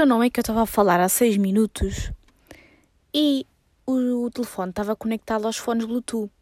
[0.00, 2.10] Então não é que eu estava a falar há 6 minutos
[3.12, 3.46] e
[3.84, 6.32] o, o telefone estava conectado aos fones Bluetooth.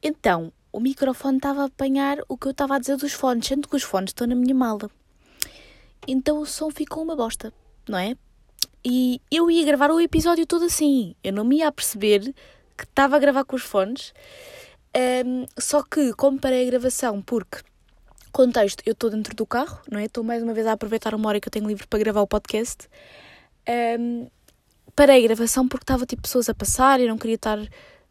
[0.00, 3.66] Então, o microfone estava a apanhar o que eu estava a dizer dos fones, sendo
[3.66, 4.88] que os fones estão na minha mala.
[6.06, 7.52] Então o som ficou uma bosta,
[7.88, 8.16] não é?
[8.84, 11.16] E eu ia gravar o episódio todo assim.
[11.24, 12.32] Eu não me ia perceber
[12.78, 14.14] que estava a gravar com os fones.
[15.26, 17.58] Um, só que, como a gravação, porque
[18.36, 20.04] Contexto, eu estou dentro do carro, não é?
[20.04, 22.26] Estou mais uma vez a aproveitar uma hora que eu tenho livre para gravar o
[22.26, 22.86] podcast.
[23.98, 24.28] Um,
[24.94, 27.58] parei a gravação porque estava tipo pessoas a passar e não queria estar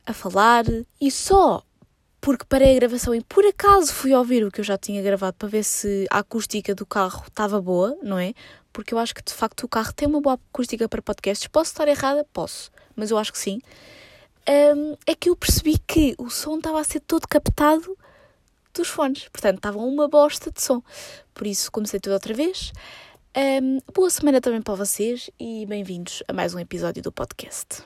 [0.03, 0.65] a falar.
[0.99, 1.61] E só
[2.19, 5.37] porque parei a gravação e por acaso fui ouvir o que eu já tinha gravado
[5.37, 8.33] para ver se a acústica do carro estava boa, não é?
[8.73, 11.47] Porque eu acho que de facto o carro tem uma boa acústica para podcasts.
[11.47, 12.25] Posso estar errada?
[12.33, 13.61] Posso, mas eu acho que sim.
[14.49, 17.95] Um, é que eu percebi que o som estava a ser todo captado
[18.75, 19.27] dos fones.
[19.29, 20.81] Portanto, estavam uma bosta de som.
[21.33, 22.71] Por isso, comecei tudo outra vez.
[23.37, 27.83] Um, boa semana também para vocês e bem-vindos a mais um episódio do podcast.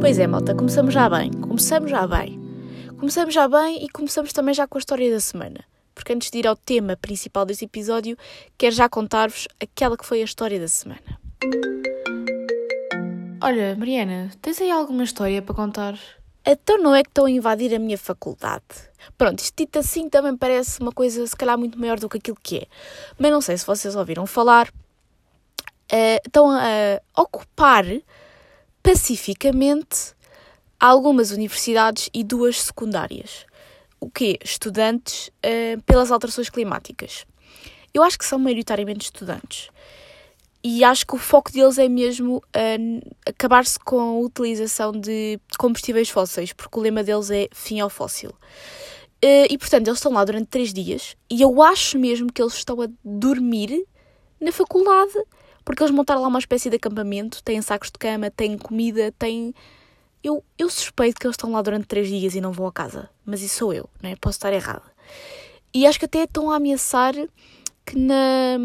[0.00, 1.30] Pois é, malta, começamos já bem.
[1.30, 2.40] Começamos já bem.
[2.98, 5.62] Começamos já bem e começamos também já com a história da semana.
[5.94, 8.16] Porque antes de ir ao tema principal deste episódio,
[8.56, 11.79] quero já contar-vos aquela que foi a história da semana.
[13.42, 15.98] Olha, Mariana, tens aí alguma história para contar?
[16.44, 18.62] Então não é que estão a invadir a minha faculdade.
[19.16, 22.36] Pronto, isto dito assim também parece uma coisa se calhar muito maior do que aquilo
[22.42, 22.66] que é.
[23.18, 24.68] Mas não sei se vocês ouviram falar.
[25.90, 27.84] Uh, estão a ocupar
[28.82, 30.14] pacificamente
[30.78, 33.46] algumas universidades e duas secundárias.
[33.98, 34.38] O quê?
[34.44, 37.24] Estudantes uh, pelas alterações climáticas.
[37.92, 39.70] Eu acho que são maioritariamente estudantes
[40.62, 46.10] e acho que o foco deles é mesmo uh, acabar-se com a utilização de combustíveis
[46.10, 48.30] fósseis, porque o lema deles é fim ao fóssil.
[49.24, 52.54] Uh, e portanto, eles estão lá durante três dias e eu acho mesmo que eles
[52.54, 53.86] estão a dormir
[54.40, 55.12] na faculdade,
[55.64, 59.54] porque eles montaram lá uma espécie de acampamento, têm sacos de cama, têm comida, têm.
[60.22, 63.08] Eu, eu suspeito que eles estão lá durante três dias e não vão a casa,
[63.24, 64.14] mas isso sou eu, né?
[64.20, 64.82] posso estar errada.
[65.72, 67.14] E acho que até estão a ameaçar
[67.86, 68.58] que na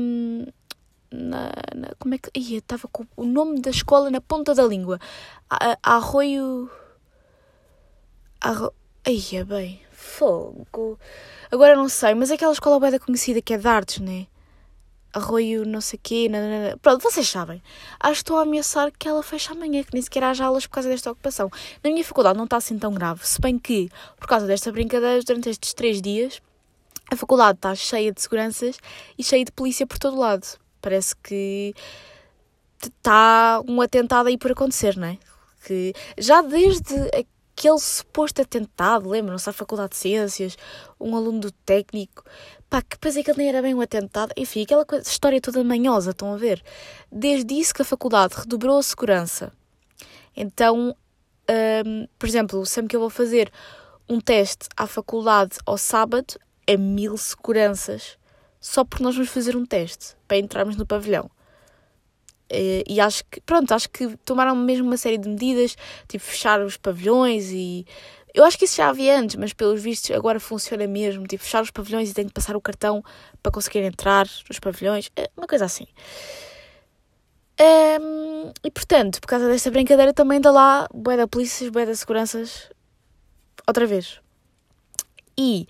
[1.15, 2.29] na, na, como é que.
[2.37, 4.99] Ia, estava com o nome da escola na ponta da língua.
[5.49, 6.69] A, a Arroio.
[8.41, 8.73] Arro...
[9.07, 10.99] Ia bem, fogo.
[11.51, 14.27] Agora não sei, mas é aquela escola bem conhecida que é de artes, né?
[15.13, 16.27] Arroio, não sei o quê.
[16.27, 16.77] Nanana.
[16.81, 17.61] Pronto, vocês sabem.
[17.99, 20.73] Acho que estou a ameaçar que ela feche amanhã, que nem sequer haja aulas por
[20.73, 21.49] causa desta ocupação.
[21.83, 25.23] Na minha faculdade não está assim tão grave, se bem que, por causa desta brincadeira,
[25.23, 26.41] durante estes três dias,
[27.09, 28.77] a faculdade está cheia de seguranças
[29.17, 30.45] e cheia de polícia por todo lado.
[30.85, 31.73] Parece que
[32.79, 35.17] está um atentado aí por acontecer, não é?
[35.65, 40.55] Que já desde aquele suposto atentado, lembram-se, à Faculdade de Ciências,
[40.99, 42.23] um aluno do técnico,
[42.69, 46.11] pá, que depois aquele nem era bem um atentado, enfim, aquela coisa, história toda manhosa,
[46.11, 46.63] estão a ver?
[47.11, 49.51] Desde isso que a faculdade redobrou a segurança.
[50.37, 50.95] Então,
[51.83, 53.51] um, por exemplo, sempre que eu vou fazer
[54.07, 56.35] um teste à faculdade ao sábado,
[56.67, 58.19] é mil seguranças
[58.65, 61.29] só porque nós vamos fazer um teste para entrarmos no pavilhão.
[62.49, 65.75] E, e acho que, pronto, acho que tomaram mesmo uma série de medidas,
[66.07, 67.85] tipo fechar os pavilhões e.
[68.33, 71.61] Eu acho que isso já havia antes, mas pelos vistos agora funciona mesmo, tipo fechar
[71.61, 73.03] os pavilhões e tem que passar o cartão
[73.41, 75.85] para conseguir entrar nos pavilhões, é uma coisa assim.
[77.61, 81.95] Um, e portanto, por causa desta brincadeira também dá lá boé da polícia, boé da
[81.95, 82.69] seguranças,
[83.67, 84.19] outra vez.
[85.37, 85.67] E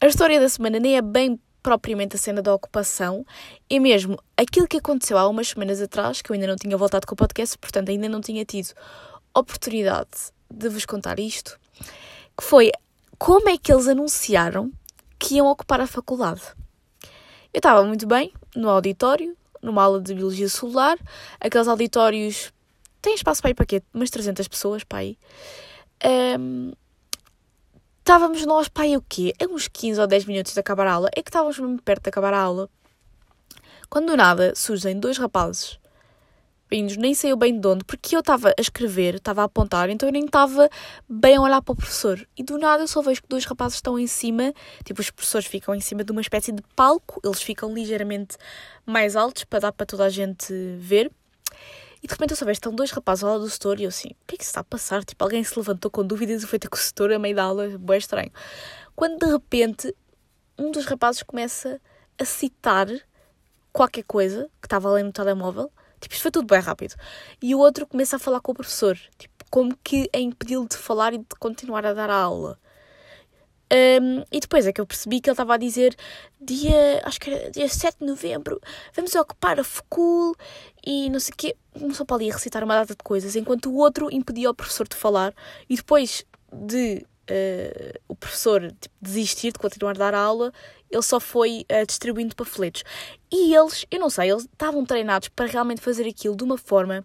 [0.00, 3.26] a história da semana nem é bem propriamente a cena da ocupação,
[3.68, 7.06] e mesmo aquilo que aconteceu há umas semanas atrás, que eu ainda não tinha voltado
[7.06, 8.72] com o podcast, portanto ainda não tinha tido
[9.34, 11.60] oportunidade de vos contar isto,
[12.34, 12.72] que foi
[13.18, 14.72] como é que eles anunciaram
[15.18, 16.40] que iam ocupar a faculdade.
[17.52, 20.96] Eu estava muito bem no auditório, numa aula de Biologia Celular,
[21.38, 22.50] aqueles auditórios
[23.02, 23.82] têm espaço para ir para quê?
[23.92, 25.18] Umas 300 pessoas para aí.
[26.38, 26.72] Um,
[28.08, 29.34] Estávamos nós, pai, o quê?
[29.38, 31.10] A uns 15 ou 10 minutos de acabar a aula.
[31.14, 32.70] É que estávamos mesmo perto de acabar a aula.
[33.90, 35.78] Quando do nada surgem dois rapazes
[36.70, 40.08] vindos, nem sei bem de onde, porque eu estava a escrever, estava a apontar, então
[40.08, 40.68] eu nem estava
[41.08, 42.26] bem a olhar para o professor.
[42.36, 45.46] E do nada eu só vejo que dois rapazes estão em cima, tipo, os professores
[45.46, 48.36] ficam em cima de uma espécie de palco, eles ficam ligeiramente
[48.86, 51.10] mais altos para dar para toda a gente ver.
[52.02, 54.08] E de repente eu vejo, estão dois rapazes ao lado do setor e eu assim,
[54.08, 55.04] o que é que se está a passar?
[55.04, 57.44] Tipo, alguém se levantou com dúvidas e foi ter com o setor a meio da
[57.44, 58.30] aula, bem estranho.
[58.94, 59.94] Quando de repente
[60.58, 61.80] um dos rapazes começa
[62.18, 62.88] a citar
[63.72, 66.94] qualquer coisa que estava ali no telemóvel, tipo, isto foi tudo bem rápido.
[67.40, 70.76] E o outro começa a falar com o professor, tipo, como que a impedi-lo de
[70.76, 72.58] falar e de continuar a dar a aula.
[73.70, 75.94] Um, e depois é que eu percebi que ele estava a dizer
[76.40, 78.58] dia, acho que era dia 7 de novembro,
[78.94, 80.34] vamos ocupar a FUCUL
[80.86, 81.56] e não sei o quê.
[81.78, 84.88] Começou para ali a recitar uma data de coisas, enquanto o outro impedia o professor
[84.88, 85.34] de falar
[85.68, 90.52] e depois de uh, o professor tipo, desistir de continuar a dar a aula,
[90.90, 92.82] ele só foi uh, distribuindo panfletos.
[93.30, 97.04] E eles, eu não sei, eles estavam treinados para realmente fazer aquilo de uma forma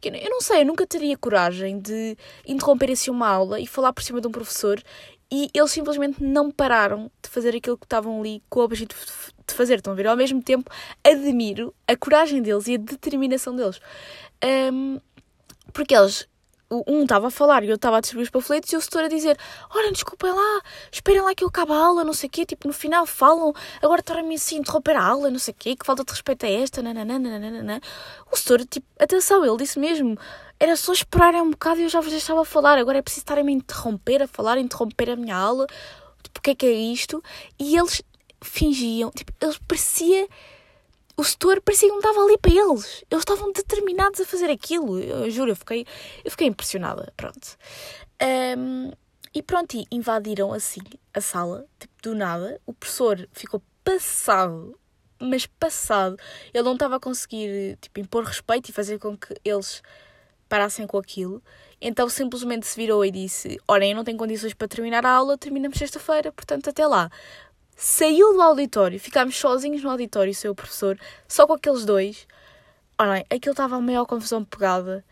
[0.00, 2.16] que eu não sei, eu nunca teria coragem de
[2.46, 4.82] interromper assim uma aula e falar por cima de um professor
[5.30, 9.00] e eles simplesmente não pararam de fazer aquilo que estavam ali com o objetivo
[9.46, 9.76] de fazer.
[9.76, 10.06] Estão a ver?
[10.06, 10.70] Ao mesmo tempo,
[11.02, 13.80] admiro a coragem deles e a determinação deles.
[14.44, 15.00] Um,
[15.72, 16.28] porque eles
[16.86, 19.08] um estava a falar e eu estava a distribuir os panfletos e o setor a
[19.08, 19.38] dizer:
[19.74, 22.44] Ora, desculpem lá, esperem lá que eu acabe a aula, não sei o quê.
[22.44, 25.76] Tipo, no final falam, agora estarem-me assim a interromper a aula, não sei o quê,
[25.76, 27.80] que falta de respeito a esta, nananana.
[28.30, 30.18] O setor, tipo, atenção, ele disse mesmo:
[30.64, 32.78] era só esperarem um bocado e eu já vos deixava a falar.
[32.78, 35.66] Agora é preciso estarem-me a interromper, a falar, a interromper a minha aula.
[36.22, 37.22] Tipo, o que é que é isto?
[37.58, 38.02] E eles
[38.42, 40.26] fingiam, tipo, eles parecia
[41.16, 43.04] o setor parecia que não estava ali para eles.
[43.10, 44.98] Eles estavam determinados a fazer aquilo.
[44.98, 45.86] Eu juro, eu fiquei,
[46.24, 47.12] eu fiquei impressionada.
[47.14, 47.58] Pronto.
[48.58, 48.90] Um,
[49.34, 50.80] e pronto, e invadiram assim
[51.12, 52.58] a sala, tipo, do nada.
[52.64, 54.78] O professor ficou passado,
[55.20, 56.16] mas passado.
[56.54, 59.82] Ele não estava a conseguir, tipo, impor respeito e fazer com que eles
[60.48, 61.42] parassem com aquilo.
[61.80, 65.36] Então simplesmente se virou e disse: Olhem, eu não tenho condições para terminar a aula,
[65.36, 67.10] terminamos sexta-feira, portanto até lá
[67.76, 72.26] saiu do auditório, ficámos sozinhos no auditório, o seu professor, só com aqueles dois.
[72.98, 75.04] Olhem, aquilo estava a maior confusão pegada.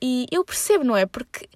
[0.00, 1.04] E eu percebo, não é?
[1.04, 1.48] Porque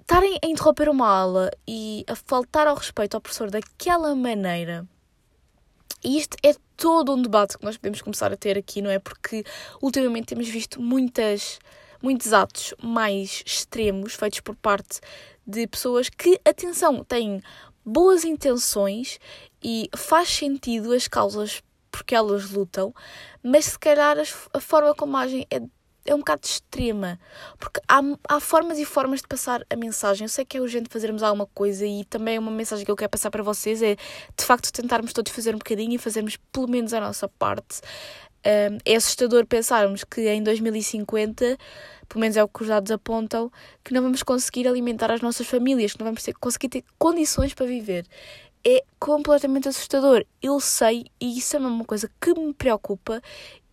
[0.00, 4.86] estarem a interromper uma aula e a faltar ao respeito ao professor daquela maneira.
[6.04, 8.98] E isto é todo um debate que nós podemos começar a ter aqui, não é?
[8.98, 9.42] Porque
[9.82, 11.58] ultimamente temos visto muitas,
[12.04, 15.00] muitos atos mais extremos feitos por parte
[15.46, 17.42] de pessoas que, atenção, têm
[17.82, 19.18] boas intenções
[19.62, 22.92] e faz sentido as causas porque elas lutam,
[23.42, 24.18] mas se calhar
[24.52, 25.62] a forma como agem é,
[26.04, 27.18] é um bocado extrema,
[27.58, 30.26] porque há, há formas e formas de passar a mensagem.
[30.26, 33.10] Eu sei que é urgente fazermos alguma coisa e também uma mensagem que eu quero
[33.10, 33.96] passar para vocês é
[34.36, 37.80] de facto tentarmos todos fazer um bocadinho e fazermos pelo menos a nossa parte.
[38.42, 41.56] É assustador pensarmos que em 2050
[42.08, 43.50] pelo menos é o que os dados apontam,
[43.82, 47.54] que não vamos conseguir alimentar as nossas famílias, que não vamos ter, conseguir ter condições
[47.54, 48.06] para viver.
[48.64, 50.24] É completamente assustador.
[50.42, 53.20] Eu sei, e isso é uma coisa que me preocupa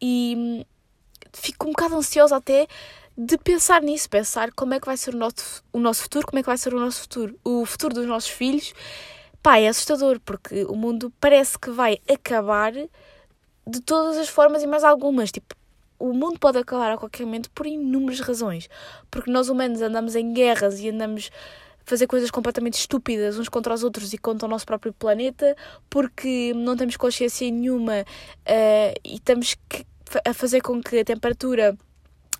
[0.01, 0.65] e hum,
[1.33, 2.67] fico um bocado ansiosa até
[3.17, 6.39] de pensar nisso, pensar como é que vai ser o nosso, o nosso futuro, como
[6.39, 8.73] é que vai ser o nosso futuro, o futuro dos nossos filhos.
[9.43, 14.67] Pá, é assustador, porque o mundo parece que vai acabar de todas as formas e
[14.67, 15.31] mais algumas.
[15.31, 15.55] Tipo,
[16.01, 18.67] o mundo pode acabar a qualquer momento por inúmeras razões.
[19.09, 21.29] Porque nós humanos andamos em guerras e andamos
[21.85, 25.55] a fazer coisas completamente estúpidas uns contra os outros e contra o nosso próprio planeta,
[25.89, 29.55] porque não temos consciência nenhuma uh, e estamos
[30.25, 31.77] a fazer com que a temperatura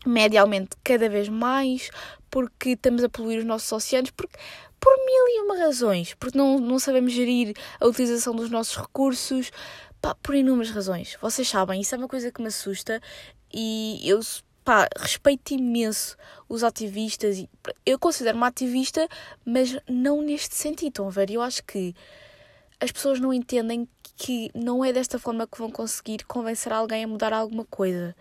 [0.06, 1.90] média aumente cada vez mais,
[2.30, 4.38] porque estamos a poluir os nossos oceanos, porque
[4.80, 9.52] por mil e uma razões, porque não, não sabemos gerir a utilização dos nossos recursos,
[10.24, 11.18] por inúmeras razões.
[11.22, 13.00] Vocês sabem, isso é uma coisa que me assusta
[13.54, 14.20] e eu
[14.64, 16.16] pá, respeito imenso
[16.48, 17.44] os ativistas
[17.86, 19.08] eu considero-me ativista,
[19.46, 21.32] mas não neste sentido, estão a ver?
[21.32, 21.96] Eu acho que
[22.80, 27.08] as pessoas não entendem que não é desta forma que vão conseguir convencer alguém a
[27.08, 28.16] mudar alguma coisa.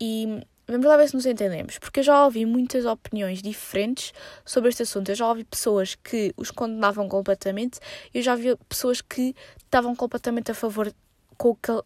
[0.00, 4.12] E vamos lá ver se nos entendemos, porque eu já ouvi muitas opiniões diferentes
[4.44, 5.10] sobre este assunto.
[5.10, 7.80] Eu já ouvi pessoas que os condenavam completamente,
[8.12, 10.92] eu já vi pessoas que estavam completamente a favor
[11.36, 11.84] com, que, uh,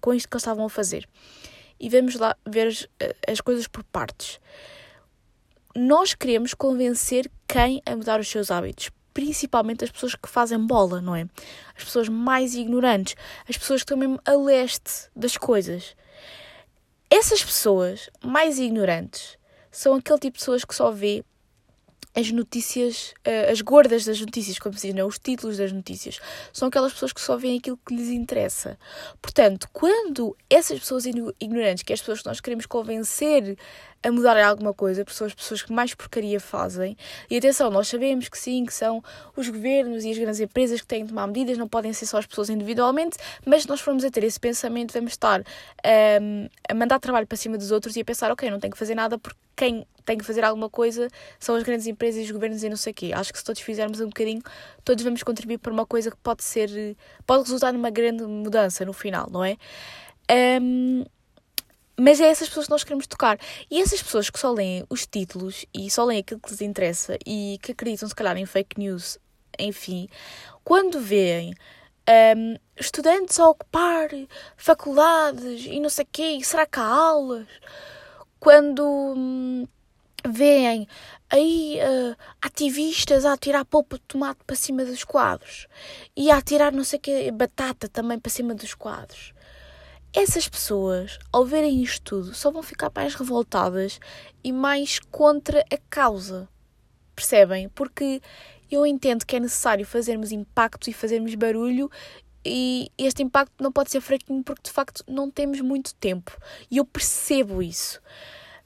[0.00, 1.08] com isto que eles estavam a fazer
[1.80, 2.88] e vamos lá ver as,
[3.26, 4.40] as coisas por partes.
[5.74, 11.00] Nós queremos convencer quem a mudar os seus hábitos, principalmente as pessoas que fazem bola,
[11.00, 11.26] não é?
[11.76, 13.16] As pessoas mais ignorantes,
[13.48, 15.96] as pessoas que estão mesmo a leste das coisas.
[17.10, 19.38] Essas pessoas mais ignorantes
[19.70, 21.24] são aquele tipo de pessoas que só vê
[22.14, 25.02] as notícias, uh, as gordas das notícias, como se diz, não?
[25.02, 25.06] É?
[25.06, 26.18] os títulos das notícias,
[26.52, 28.78] são aquelas pessoas que só veem aquilo que lhes interessa.
[29.20, 33.56] Portanto, quando essas pessoas ignorantes, que é as pessoas que nós queremos convencer
[34.02, 36.96] a mudar alguma coisa, porque são as pessoas que mais porcaria fazem.
[37.28, 39.02] E atenção, nós sabemos que sim, que são
[39.36, 42.18] os governos e as grandes empresas que têm de tomar medidas, não podem ser só
[42.18, 46.74] as pessoas individualmente, mas se nós formos a ter esse pensamento, vamos estar um, a
[46.74, 49.18] mandar trabalho para cima dos outros e a pensar, ok, não tenho que fazer nada
[49.18, 52.68] porque quem tem que fazer alguma coisa são as grandes empresas e os governos e
[52.68, 53.10] não sei o quê.
[53.12, 54.40] Acho que se todos fizermos um bocadinho,
[54.84, 58.92] todos vamos contribuir para uma coisa que pode ser, pode resultar numa grande mudança no
[58.92, 59.56] final, não é?
[60.60, 61.04] Um,
[61.98, 63.38] mas é essas pessoas que nós queremos tocar.
[63.70, 67.18] E essas pessoas que só leem os títulos e só leem aquilo que lhes interessa
[67.26, 69.18] e que acreditam, se calhar, em fake news
[69.58, 70.08] enfim,
[70.62, 71.52] quando veem
[72.36, 74.08] um, estudantes a ocupar
[74.56, 77.46] faculdades e não sei o quê, será que há aulas?
[78.38, 79.66] Quando hum,
[80.26, 80.86] veem
[81.28, 85.66] aí uh, ativistas a atirar polpa de tomate para cima dos quadros
[86.16, 89.32] e a atirar não sei o quê, batata também para cima dos quadros.
[90.12, 94.00] Essas pessoas, ao verem isto tudo, só vão ficar mais revoltadas
[94.42, 96.48] e mais contra a causa.
[97.14, 97.68] Percebem?
[97.68, 98.20] Porque
[98.70, 101.90] eu entendo que é necessário fazermos impacto e fazermos barulho
[102.44, 106.36] e este impacto não pode ser fraquinho porque de facto não temos muito tempo.
[106.70, 108.00] E eu percebo isso.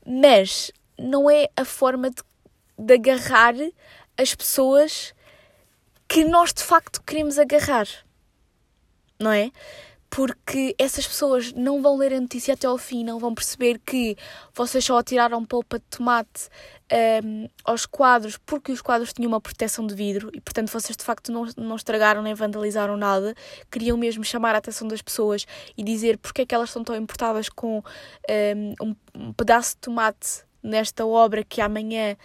[0.07, 2.23] Mas não é a forma de,
[2.79, 3.55] de agarrar
[4.17, 5.15] as pessoas
[6.07, 7.89] que nós de facto queremos agarrar.
[9.19, 9.51] Não é?
[10.15, 14.15] Porque essas pessoas não vão ler a notícia até ao fim, não vão perceber que
[14.55, 16.51] vocês só atiraram polpa de tomate
[17.25, 21.03] um, aos quadros porque os quadros tinham uma proteção de vidro e, portanto, vocês de
[21.03, 23.35] facto não, não estragaram nem vandalizaram nada.
[23.71, 25.47] Queriam mesmo chamar a atenção das pessoas
[25.79, 27.83] e dizer porque é que elas estão tão importadas com
[28.29, 32.19] um, um pedaço de tomate nesta obra que amanhã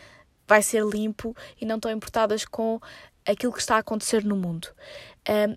[0.45, 2.81] vai ser limpo e não estão importadas com
[3.25, 4.67] aquilo que está a acontecer no mundo.
[5.29, 5.55] Um,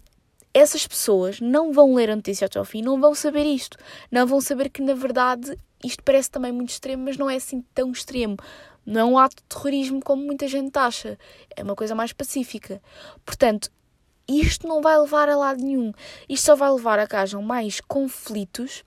[0.53, 3.79] essas pessoas não vão ler a notícia até ao fim, não vão saber isto.
[4.11, 7.65] Não vão saber que, na verdade, isto parece também muito extremo, mas não é assim
[7.75, 8.37] tão extremo.
[8.85, 11.19] Não é um ato de terrorismo como muita gente acha.
[11.55, 12.83] É uma coisa mais pacífica.
[13.25, 13.71] Portanto,
[14.29, 15.93] isto não vai levar a lado nenhum.
[16.29, 18.85] Isto só vai levar a que hajam mais conflitos,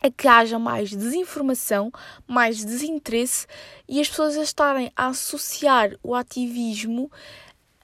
[0.00, 1.90] a que haja mais desinformação,
[2.26, 3.46] mais desinteresse
[3.88, 7.10] e as pessoas a estarem a associar o ativismo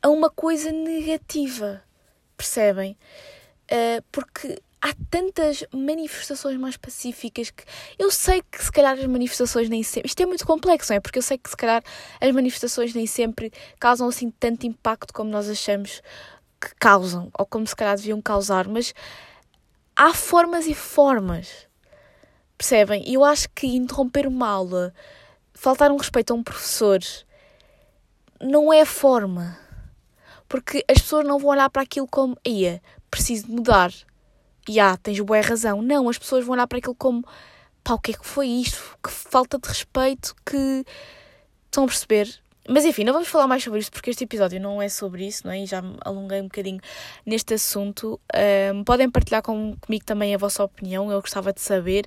[0.02, 1.82] a uma coisa negativa
[2.40, 2.96] percebem?
[3.70, 7.64] Uh, porque há tantas manifestações mais pacíficas que
[7.98, 10.08] eu sei que se calhar as manifestações nem sempre.
[10.08, 11.00] Isto é muito complexo, não é?
[11.00, 11.82] Porque eu sei que se calhar
[12.18, 16.02] as manifestações nem sempre causam assim tanto impacto como nós achamos
[16.58, 18.94] que causam, ou como se calhar deviam causar, mas
[19.94, 21.68] há formas e formas.
[22.56, 23.02] Percebem?
[23.10, 24.94] Eu acho que interromper uma aula,
[25.54, 27.00] faltar um respeito a um professor,
[28.40, 29.58] não é forma
[30.50, 33.92] porque as pessoas não vão olhar para aquilo como, ia, preciso mudar.
[34.68, 35.80] E ah, tens boa razão.
[35.80, 37.24] Não, as pessoas vão olhar para aquilo como,
[37.84, 38.98] pá, o que é que foi isto?
[39.02, 40.84] Que falta de respeito, que.
[41.66, 42.42] Estão a perceber?
[42.72, 45.44] Mas enfim, não vamos falar mais sobre isso porque este episódio não é sobre isso,
[45.44, 45.58] não é?
[45.58, 46.78] E já me alonguei um bocadinho
[47.26, 48.20] neste assunto.
[48.72, 52.04] Um, podem partilhar com, comigo também a vossa opinião, eu gostava de saber.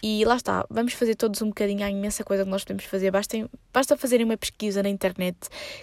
[0.00, 3.10] E lá está, vamos fazer todos um bocadinho a imensa coisa que nós podemos fazer.
[3.10, 5.36] Basta, basta fazerem uma pesquisa na internet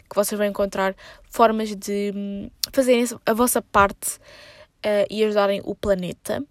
[0.09, 0.95] que vocês vão encontrar
[1.29, 6.41] formas de hum, fazerem a vossa parte uh, e ajudarem o planeta.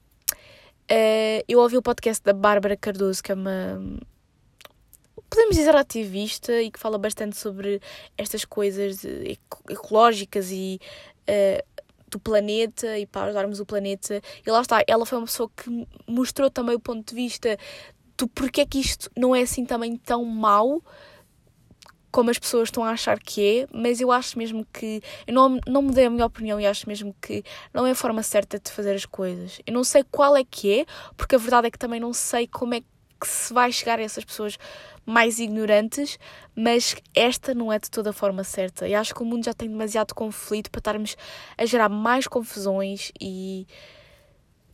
[0.91, 3.81] Uh, eu ouvi o podcast da Bárbara Cardoso, que é uma
[5.31, 7.81] podemos dizer ativista e que fala bastante sobre
[8.19, 9.03] estas coisas
[9.69, 10.81] ecológicas e
[11.29, 14.21] uh, do planeta e para ajudarmos o planeta.
[14.45, 17.57] E lá está, ela foi uma pessoa que mostrou também o ponto de vista
[18.19, 20.83] do porquê que isto não é assim também tão mau
[22.11, 25.01] como as pessoas estão a achar que é, mas eu acho mesmo que.
[25.27, 28.23] Eu não, não mudei a minha opinião e acho mesmo que não é a forma
[28.23, 29.61] certa de fazer as coisas.
[29.65, 32.49] Eu não sei qual é que é, porque a verdade é que também não sei
[32.49, 34.59] como é que se vai chegar a essas pessoas
[35.05, 36.19] mais ignorantes,
[36.55, 38.87] mas esta não é de toda a forma certa.
[38.87, 41.17] E acho que o mundo já tem demasiado conflito para estarmos
[41.57, 43.67] a gerar mais confusões e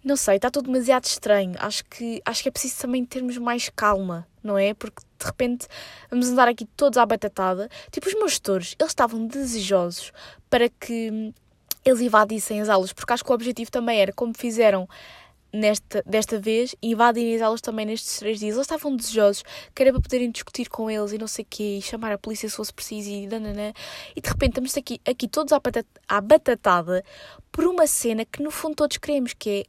[0.06, 1.54] não sei, está tudo demasiado estranho.
[1.58, 4.72] Acho que, acho que é preciso também termos mais calma, não é?
[4.72, 5.66] Porque de repente
[6.08, 7.68] vamos andar aqui todos à batatada.
[7.90, 10.12] Tipo, os meus gestores, eles estavam desejosos
[10.48, 11.34] para que
[11.84, 14.88] eles invadissem as aulas, porque acho que o objetivo também era, como fizeram
[15.56, 18.54] nesta, desta vez invadem as aulas também nestes três dias.
[18.54, 19.42] Eles estavam desejosos,
[19.74, 22.18] que era para poderem discutir com eles e não sei o quê, e chamar a
[22.18, 23.72] polícia se fosse preciso e dananã.
[24.14, 27.04] E de repente estamos aqui, aqui todos à, batata, à batatada
[27.50, 29.64] por uma cena que no fundo todos queremos, que é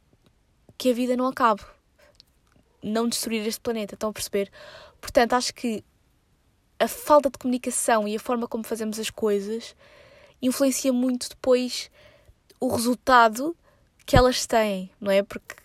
[0.76, 1.62] que a vida não acabe.
[2.82, 4.50] Não destruir este planeta, estão a perceber?
[5.00, 5.82] Portanto, acho que
[6.78, 9.74] a falta de comunicação e a forma como fazemos as coisas
[10.40, 11.90] influencia muito depois
[12.60, 13.56] o resultado
[14.06, 15.22] que elas têm, não é?
[15.22, 15.56] Porque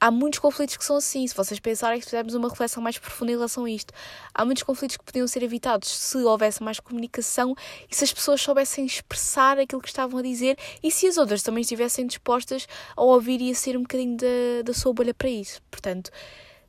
[0.00, 1.26] há muitos conflitos que são assim.
[1.26, 3.92] Se vocês pensarem que fizermos uma reflexão mais profunda em relação a isto,
[4.34, 7.54] há muitos conflitos que podiam ser evitados se houvesse mais comunicação
[7.90, 11.42] e se as pessoas soubessem expressar aquilo que estavam a dizer e se as outras
[11.42, 15.28] também estivessem dispostas a ouvir e a ser um bocadinho da, da sua bolha para
[15.28, 15.60] isso.
[15.70, 16.10] Portanto,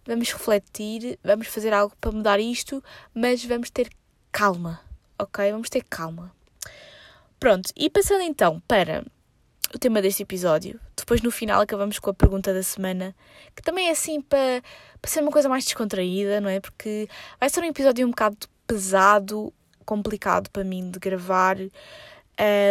[0.06, 2.84] vamos refletir, vamos fazer algo para mudar isto,
[3.14, 3.90] mas vamos ter
[4.32, 4.80] calma,
[5.18, 5.52] ok?
[5.52, 6.34] Vamos ter calma.
[7.40, 9.06] Pronto, e passando então para
[9.74, 10.80] o tema deste episódio.
[10.96, 13.16] Depois, no final, acabamos com a pergunta da semana,
[13.56, 14.62] que também é assim para,
[15.02, 16.60] para ser uma coisa mais descontraída, não é?
[16.60, 17.08] Porque
[17.40, 19.54] vai ser um episódio um bocado pesado,
[19.86, 21.58] complicado para mim de gravar.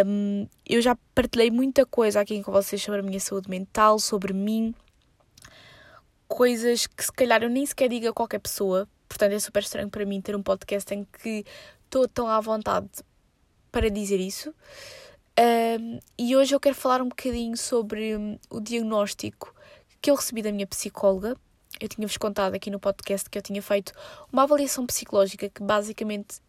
[0.07, 4.33] Um, eu já partilhei muita coisa aqui com vocês sobre a minha saúde mental, sobre
[4.33, 4.75] mim,
[6.27, 9.91] coisas que se calhar eu nem sequer digo a qualquer pessoa, portanto é super estranho
[9.91, 11.45] para mim ter um podcast em que
[11.85, 12.89] estou tão à vontade
[13.71, 14.55] para dizer isso.
[15.39, 19.55] Um, e hoje eu quero falar um bocadinho sobre um, o diagnóstico
[20.03, 21.37] que eu recebi da minha psicóloga.
[21.81, 23.93] Eu tinha-vos contado aqui no podcast que eu tinha feito
[24.33, 26.41] uma avaliação psicológica que basicamente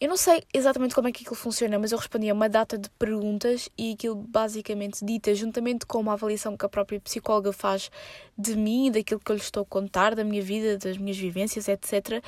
[0.00, 2.78] eu não sei exatamente como é que aquilo funciona, mas eu respondi a uma data
[2.78, 7.90] de perguntas e aquilo basicamente dita, juntamente com uma avaliação que a própria psicóloga faz
[8.36, 11.66] de mim, daquilo que eu lhe estou a contar, da minha vida, das minhas vivências,
[11.66, 12.22] etc.,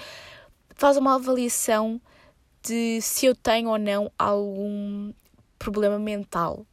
[0.74, 2.00] faz uma avaliação
[2.60, 5.12] de se eu tenho ou não algum
[5.60, 6.66] problema mental.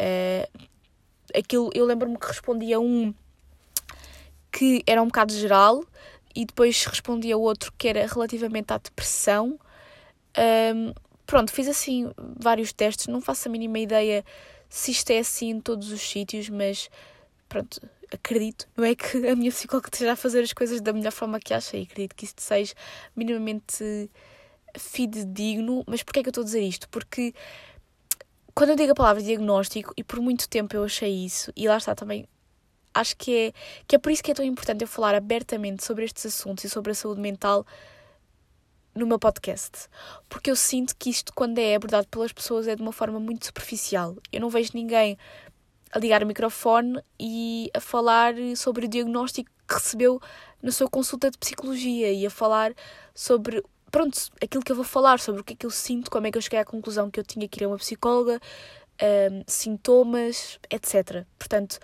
[0.00, 0.66] Uh,
[1.36, 3.14] aquilo, eu lembro-me que respondi a um
[4.50, 5.84] que era um bocado geral
[6.34, 9.60] e depois respondi a outro que era relativamente à depressão.
[10.74, 10.92] Um,
[11.26, 14.24] pronto, fiz assim vários testes, não faço a mínima ideia
[14.68, 16.90] se isto é assim em todos os sítios, mas
[17.48, 17.80] pronto,
[18.12, 21.38] acredito, não é que a minha psicóloga esteja a fazer as coisas da melhor forma
[21.38, 22.74] que acha e acredito que isto seja
[23.14, 24.08] minimamente
[24.76, 26.88] fidedigno, mas porquê é que eu estou a dizer isto?
[26.88, 27.34] Porque
[28.54, 31.76] quando eu digo a palavra diagnóstico, e por muito tempo eu achei isso, e lá
[31.76, 32.28] está também,
[32.92, 33.52] acho que é,
[33.86, 36.68] que é por isso que é tão importante eu falar abertamente sobre estes assuntos e
[36.68, 37.64] sobre a saúde mental,
[38.94, 39.88] no meu podcast,
[40.28, 43.46] porque eu sinto que isto, quando é abordado pelas pessoas, é de uma forma muito
[43.46, 44.16] superficial.
[44.32, 45.16] Eu não vejo ninguém
[45.92, 50.20] a ligar o microfone e a falar sobre o diagnóstico que recebeu
[50.62, 52.74] na sua consulta de psicologia e a falar
[53.14, 56.26] sobre, pronto, aquilo que eu vou falar, sobre o que é que eu sinto, como
[56.26, 58.40] é que eu cheguei à conclusão que eu tinha que ir a uma psicóloga,
[59.30, 61.24] um, sintomas, etc.
[61.38, 61.78] Portanto,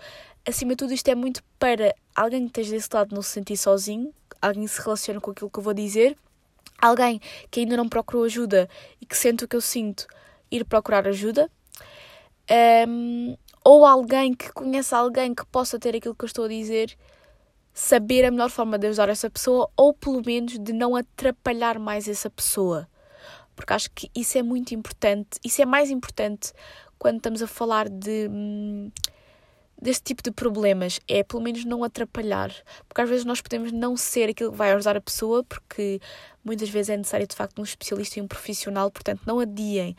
[0.45, 3.57] acima de tudo, isto é muito para alguém que esteja desse lado não se sentir
[3.57, 6.17] sozinho, alguém que se relaciona com aquilo que eu vou dizer
[6.81, 7.19] alguém
[7.49, 8.69] que ainda não procurou ajuda
[9.01, 10.07] e que sente o que eu sinto,
[10.51, 11.49] ir procurar ajuda.
[12.87, 16.95] Um, ou alguém que conhece alguém que possa ter aquilo que eu estou a dizer,
[17.75, 22.07] saber a melhor forma de ajudar essa pessoa, ou pelo menos de não atrapalhar mais
[22.07, 22.87] essa pessoa.
[23.53, 25.37] Porque acho que isso é muito importante.
[25.43, 26.53] Isso é mais importante
[26.97, 28.29] quando estamos a falar de.
[28.31, 28.89] Hum,
[29.79, 32.49] deste tipo de problemas é pelo menos não atrapalhar,
[32.87, 35.99] porque às vezes nós podemos não ser aquilo que vai ajudar a pessoa, porque
[36.45, 39.95] muitas vezes é necessário de facto um especialista e um profissional, portanto não adiem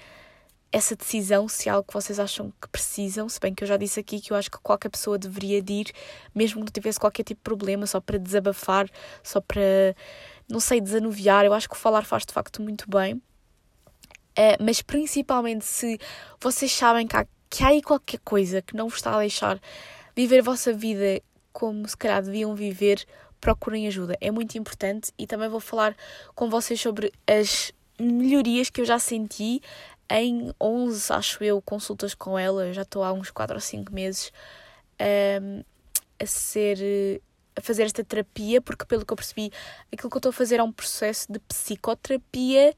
[0.76, 3.78] essa decisão se é algo que vocês acham que precisam, se bem que eu já
[3.78, 5.92] disse aqui que eu acho que qualquer pessoa deveria de ir,
[6.34, 8.86] mesmo que não tivesse qualquer tipo de problema, só para desabafar,
[9.22, 9.96] só para,
[10.46, 13.14] não sei, desanuviar, eu acho que o falar faz de facto muito bem.
[13.14, 15.98] Uh, mas principalmente se
[16.38, 19.58] vocês sabem que há que há aí qualquer coisa que não vos está a deixar
[20.14, 21.22] viver a vossa vida
[21.54, 23.02] como se calhar deviam viver,
[23.40, 24.14] procurem ajuda.
[24.20, 25.96] É muito importante e também vou falar
[26.34, 29.62] com vocês sobre as melhorias que eu já senti
[30.10, 32.72] em 11, acho eu, consultas com ela.
[32.72, 34.32] Já estou há uns 4 ou 5 meses
[35.42, 35.62] um,
[36.20, 37.20] a ser
[37.56, 39.50] a fazer esta terapia, porque pelo que eu percebi,
[39.90, 42.74] aquilo que eu estou a fazer é um processo de psicoterapia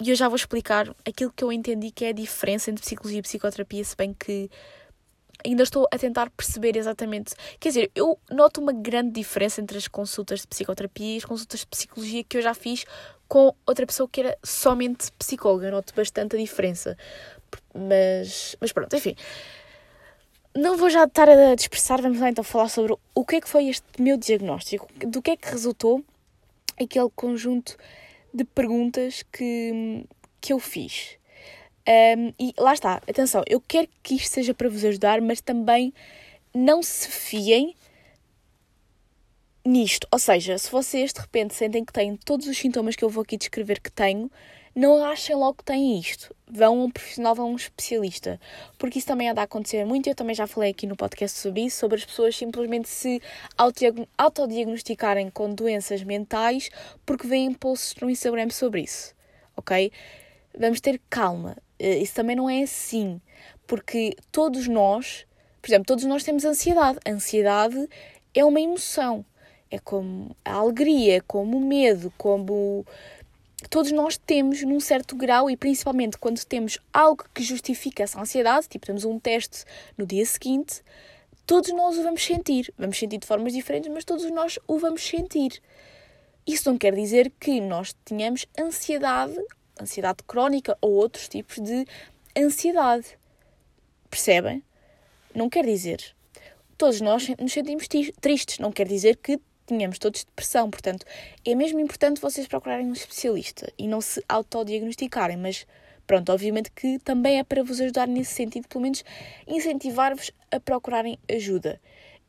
[0.00, 3.18] e eu já vou explicar aquilo que eu entendi que é a diferença entre psicologia
[3.18, 4.48] e psicoterapia, se bem que
[5.48, 7.34] ainda estou a tentar perceber exatamente.
[7.58, 11.60] Quer dizer, eu noto uma grande diferença entre as consultas de psicoterapia e as consultas
[11.60, 12.84] de psicologia que eu já fiz
[13.26, 15.66] com outra pessoa que era somente psicóloga.
[15.66, 16.96] Eu noto bastante a diferença.
[17.74, 19.14] Mas, mas pronto, enfim.
[20.54, 23.48] Não vou já estar a dispersar, vamos lá então falar sobre o que é que
[23.48, 26.04] foi este meu diagnóstico, do que é que resultou
[26.80, 27.76] aquele conjunto
[28.32, 30.04] de perguntas que,
[30.40, 31.17] que eu fiz.
[31.88, 35.94] Um, e lá está, atenção, eu quero que isto seja para vos ajudar, mas também
[36.54, 37.74] não se fiem
[39.64, 40.06] nisto.
[40.12, 43.22] Ou seja, se vocês de repente sentem que têm todos os sintomas que eu vou
[43.22, 44.30] aqui descrever que tenho,
[44.74, 46.34] não achem logo que têm isto.
[46.46, 48.38] Vão a um profissional, vão a um especialista.
[48.76, 50.08] Porque isso também anda a acontecer muito.
[50.08, 53.20] Eu também já falei aqui no podcast sobre isso, sobre as pessoas simplesmente se
[54.16, 56.68] autodiagnosticarem com doenças mentais
[57.06, 59.14] porque veem posts no Instagram sobre isso.
[59.56, 59.90] Ok?
[60.56, 61.56] Vamos ter calma.
[61.78, 63.20] Eh, isso também não é assim.
[63.66, 65.26] Porque todos nós,
[65.60, 66.98] por exemplo, todos nós temos ansiedade.
[67.04, 67.88] A ansiedade
[68.34, 69.24] é uma emoção.
[69.70, 72.86] É como a alegria, como o medo, como
[73.68, 78.68] todos nós temos num certo grau e principalmente quando temos algo que justifica essa ansiedade,
[78.68, 79.64] tipo temos um teste
[79.96, 80.82] no dia seguinte,
[81.46, 82.72] todos nós o vamos sentir.
[82.78, 85.60] Vamos sentir de formas diferentes, mas todos nós o vamos sentir.
[86.46, 89.36] Isso não quer dizer que nós tenhamos ansiedade,
[89.80, 91.86] ansiedade crónica ou outros tipos de
[92.36, 93.18] ansiedade.
[94.10, 94.62] Percebem?
[95.34, 96.14] Não quer dizer.
[96.76, 97.86] Todos nós nos sentimos
[98.20, 100.70] tristes, não quer dizer que tínhamos todos depressão.
[100.70, 101.04] Portanto,
[101.44, 105.66] é mesmo importante vocês procurarem um especialista e não se autodiagnosticarem, mas
[106.06, 109.04] pronto, obviamente que também é para vos ajudar nesse sentido, pelo menos
[109.46, 111.80] incentivar-vos a procurarem ajuda.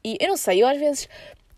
[0.03, 1.09] E eu não sei, eu às vezes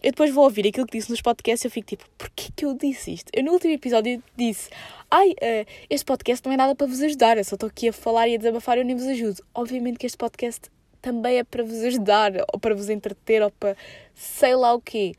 [0.04, 2.66] eu depois vou ouvir aquilo que disse nos podcasts e eu fico tipo, porquê que
[2.66, 3.30] eu disse isto?
[3.34, 4.70] Eu no último episódio disse,
[5.10, 7.94] ai, uh, este podcast não é nada para vos ajudar, eu só estou aqui a
[7.94, 9.44] falar e a desabafar e eu nem vos ajudo.
[9.54, 10.70] Obviamente que este podcast
[11.02, 13.76] também é para vos ajudar, ou para vos entreter, ou para
[14.16, 15.14] sei lá o quê.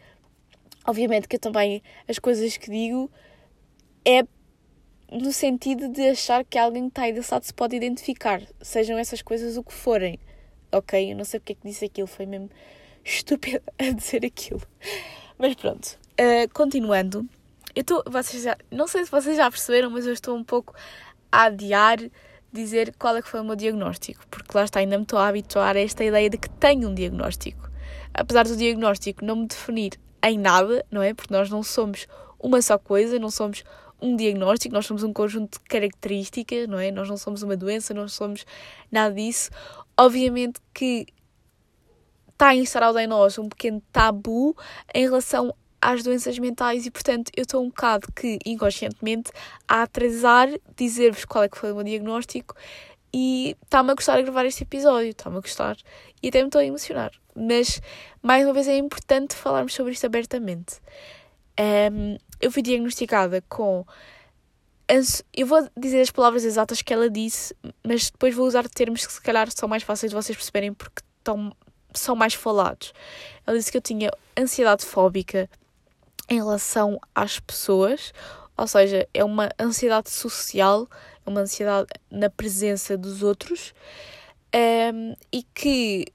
[0.85, 3.09] Obviamente que eu também, as coisas que digo
[4.05, 4.25] é
[5.13, 8.99] no sentido de achar que alguém que está aí desse lado se pode identificar, sejam
[8.99, 10.19] essas coisas o que forem.
[10.73, 11.13] Ok?
[11.13, 12.51] Eu não sei porque é que disse aquilo, foi mesmo
[13.05, 14.63] estúpida a dizer aquilo.
[15.39, 17.29] Mas pronto, uh, continuando.
[17.75, 20.75] Eu estou, vocês já, não sei se vocês já perceberam, mas eu estou um pouco
[21.31, 21.99] a adiar
[22.53, 25.27] dizer qual é que foi o meu diagnóstico, porque lá está, ainda me estou a
[25.27, 27.71] habituar a esta ideia de que tenho um diagnóstico.
[28.13, 31.15] Apesar do diagnóstico não me definir em nada, não é?
[31.15, 32.07] Porque nós não somos
[32.39, 33.65] uma só coisa, não somos
[34.01, 36.91] um diagnóstico, nós somos um conjunto de características, não é?
[36.91, 38.45] Nós não somos uma doença, não somos
[38.91, 39.51] nada disso.
[39.97, 41.07] Obviamente que
[42.43, 44.57] está instalado em nós um pequeno tabu
[44.93, 49.31] em relação às doenças mentais e, portanto, eu estou um bocado que, inconscientemente,
[49.69, 52.57] a atrasar dizer-vos qual é que foi o meu diagnóstico
[53.15, 55.77] e está-me a gostar de gravar este episódio, está-me a gostar
[56.21, 57.13] e até me estou a emocionar.
[57.33, 57.81] Mas,
[58.21, 60.81] mais uma vez, é importante falarmos sobre isto abertamente.
[61.93, 63.87] Um, eu fui diagnosticada com.
[65.33, 67.55] Eu vou dizer as palavras exatas que ela disse,
[67.87, 71.03] mas depois vou usar termos que se calhar são mais fáceis de vocês perceberem porque
[71.19, 71.55] estão
[72.01, 72.93] são mais falados.
[73.47, 75.49] Ela disse que eu tinha ansiedade fóbica
[76.29, 78.13] em relação às pessoas,
[78.57, 80.89] ou seja, é uma ansiedade social,
[81.27, 83.75] é uma ansiedade na presença dos outros,
[84.55, 86.07] um, ehm, e que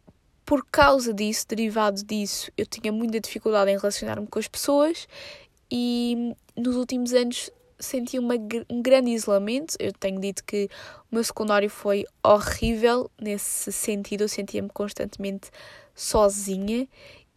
[0.47, 5.05] por causa disso, derivado disso, eu tinha muita dificuldade em relacionar-me com as pessoas
[5.69, 8.35] e nos últimos anos senti uma,
[8.69, 9.75] um grande isolamento.
[9.79, 10.69] Eu tenho dito que
[11.11, 15.49] o meu secundário foi horrível nesse sentido, eu sentia-me constantemente
[15.95, 16.87] sozinha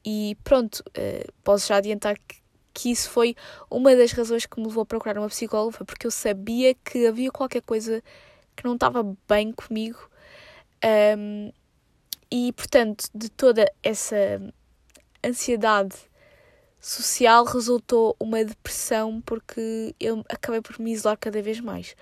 [0.05, 2.37] e pronto, uh, posso já adiantar que,
[2.73, 3.35] que isso foi
[3.71, 7.31] uma das razões que me levou a procurar uma psicóloga, porque eu sabia que havia
[7.31, 8.03] qualquer coisa
[8.57, 9.99] que não estava bem comigo.
[11.19, 11.53] Um,
[12.31, 14.17] e portanto, de toda essa
[15.25, 15.95] ansiedade
[16.81, 21.95] social resultou uma depressão porque eu acabei por me isolar cada vez mais.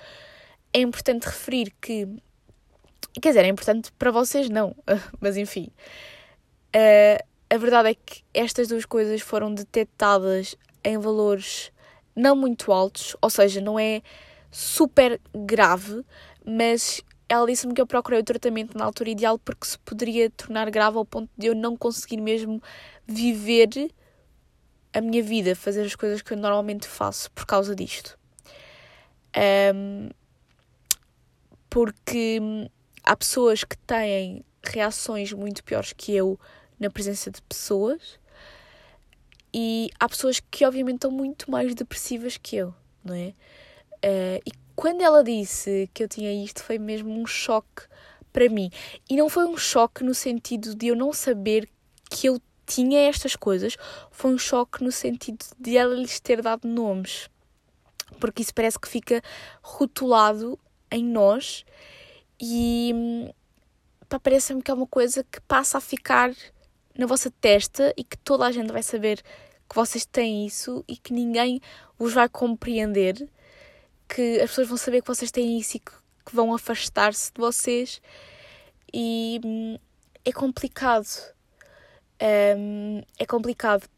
[0.73, 2.07] É importante referir que,
[3.21, 4.77] quer dizer, é importante para vocês não,
[5.21, 5.69] mas enfim,
[6.77, 11.73] uh, a verdade é que estas duas coisas foram detectadas em valores
[12.15, 14.03] não muito altos, ou seja, não é
[14.51, 16.05] super grave,
[16.45, 20.71] mas ela disse-me que eu procurei o tratamento na altura ideal porque se poderia tornar
[20.71, 22.63] grave ao ponto de eu não conseguir mesmo
[23.07, 23.69] viver
[24.99, 28.19] a minha vida, fazer as coisas que eu normalmente faço por causa disto.
[29.75, 30.09] Um,
[31.71, 32.41] porque
[33.05, 36.39] há pessoas que têm reações muito piores que eu
[36.79, 38.19] na presença de pessoas
[39.53, 43.35] e há pessoas que obviamente estão muito mais depressivas que eu, não é?
[44.05, 47.83] Uh, e quando ela disse que eu tinha isto foi mesmo um choque
[48.33, 48.71] para mim.
[49.09, 51.69] E não foi um choque no sentido de eu não saber
[52.11, 53.77] que eu tinha estas coisas,
[54.11, 57.29] foi um choque no sentido de ela lhes ter dado nomes.
[58.21, 59.23] Porque isso parece que fica
[59.63, 60.59] rotulado
[60.91, 61.65] em nós
[62.41, 62.95] e
[64.23, 66.33] parece-me que é uma coisa que passa a ficar
[66.97, 69.23] na vossa testa e que toda a gente vai saber
[69.69, 71.61] que vocês têm isso e que ninguém
[71.99, 73.29] os vai compreender,
[74.09, 75.93] que as pessoas vão saber que vocês têm isso e que,
[76.25, 78.01] que vão afastar-se de vocês
[78.93, 79.79] e hum,
[80.25, 81.07] é complicado
[82.23, 83.89] um, é complicado.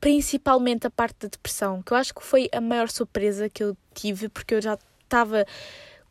[0.00, 3.76] Principalmente a parte da depressão, que eu acho que foi a maior surpresa que eu
[3.94, 5.44] tive, porque eu já estava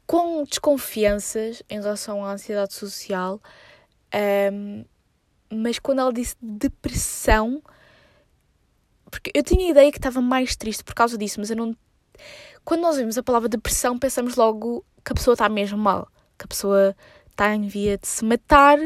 [0.05, 3.41] com desconfianças em relação à ansiedade social,
[4.53, 4.85] um,
[5.49, 7.61] mas quando ela disse depressão,
[9.09, 11.75] porque eu tinha a ideia que estava mais triste por causa disso, mas eu não.
[12.65, 16.45] Quando nós vemos a palavra depressão, pensamos logo que a pessoa está mesmo mal, que
[16.45, 16.95] a pessoa
[17.29, 18.77] está em via de se matar,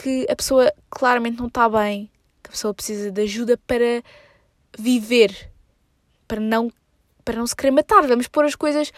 [0.00, 2.08] que a pessoa claramente não está bem,
[2.40, 4.02] que a pessoa precisa de ajuda para
[4.78, 5.50] viver,
[6.28, 6.70] para não,
[7.24, 8.06] para não se querer matar.
[8.06, 8.92] Vamos pôr as coisas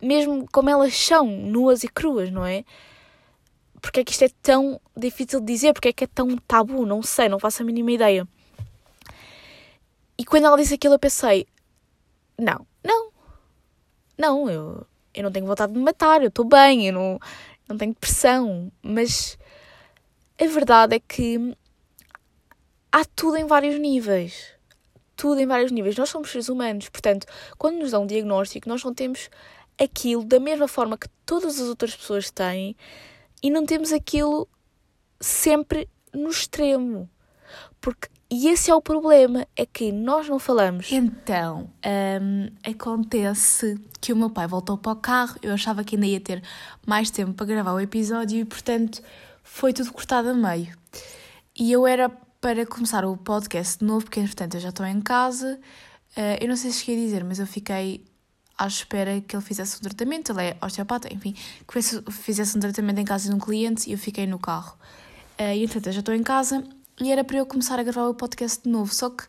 [0.00, 2.64] mesmo como elas são, nuas e cruas, não é?
[3.80, 5.72] Porque é que isto é tão difícil de dizer?
[5.72, 6.84] Porque é que é tão tabu?
[6.84, 8.28] Não sei, não faço a mínima ideia.
[10.18, 11.46] E quando ela disse aquilo, eu pensei:
[12.38, 13.10] não, não,
[14.18, 17.18] não, eu, eu não tenho vontade de me matar, eu estou bem, eu não,
[17.68, 19.38] não tenho depressão, mas
[20.40, 21.56] a verdade é que
[22.90, 24.52] há tudo em vários níveis.
[25.16, 25.96] Tudo em vários níveis.
[25.96, 27.26] Nós somos seres humanos, portanto,
[27.58, 29.30] quando nos dão um diagnóstico, nós não temos
[29.80, 32.76] aquilo da mesma forma que todas as outras pessoas têm
[33.42, 34.48] e não temos aquilo
[35.20, 37.08] sempre no extremo.
[37.80, 40.90] Porque e esse é o problema, é que nós não falamos.
[40.90, 46.06] Então, um, acontece que o meu pai voltou para o carro, eu achava que ainda
[46.06, 46.42] ia ter
[46.86, 49.02] mais tempo para gravar o episódio e, portanto,
[49.42, 50.76] foi tudo cortado a meio.
[51.58, 52.08] E eu era
[52.40, 55.60] para começar o podcast de novo, porque, entretanto, eu já estou em casa.
[56.16, 58.04] Uh, eu não sei se cheguei a dizer, mas eu fiquei
[58.58, 61.34] à espera que ele fizesse um tratamento, ele é osteopata, enfim,
[61.66, 64.76] que fizesse um tratamento em casa de um cliente e eu fiquei no carro.
[65.38, 66.64] Uh, e, entretanto, eu já estou em casa
[67.00, 68.94] e era para eu começar a gravar o podcast de novo.
[68.94, 69.24] Só que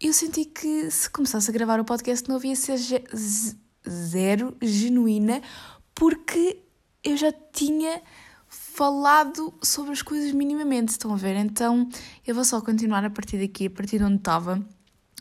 [0.00, 2.78] eu senti que se começasse a gravar o podcast de novo ia ser
[3.88, 5.40] zero genuína,
[5.94, 6.62] porque
[7.02, 8.02] eu já tinha
[8.76, 11.34] falado sobre as coisas minimamente, estão a ver?
[11.36, 11.88] Então
[12.26, 14.62] eu vou só continuar a partir daqui, a partir de onde estava.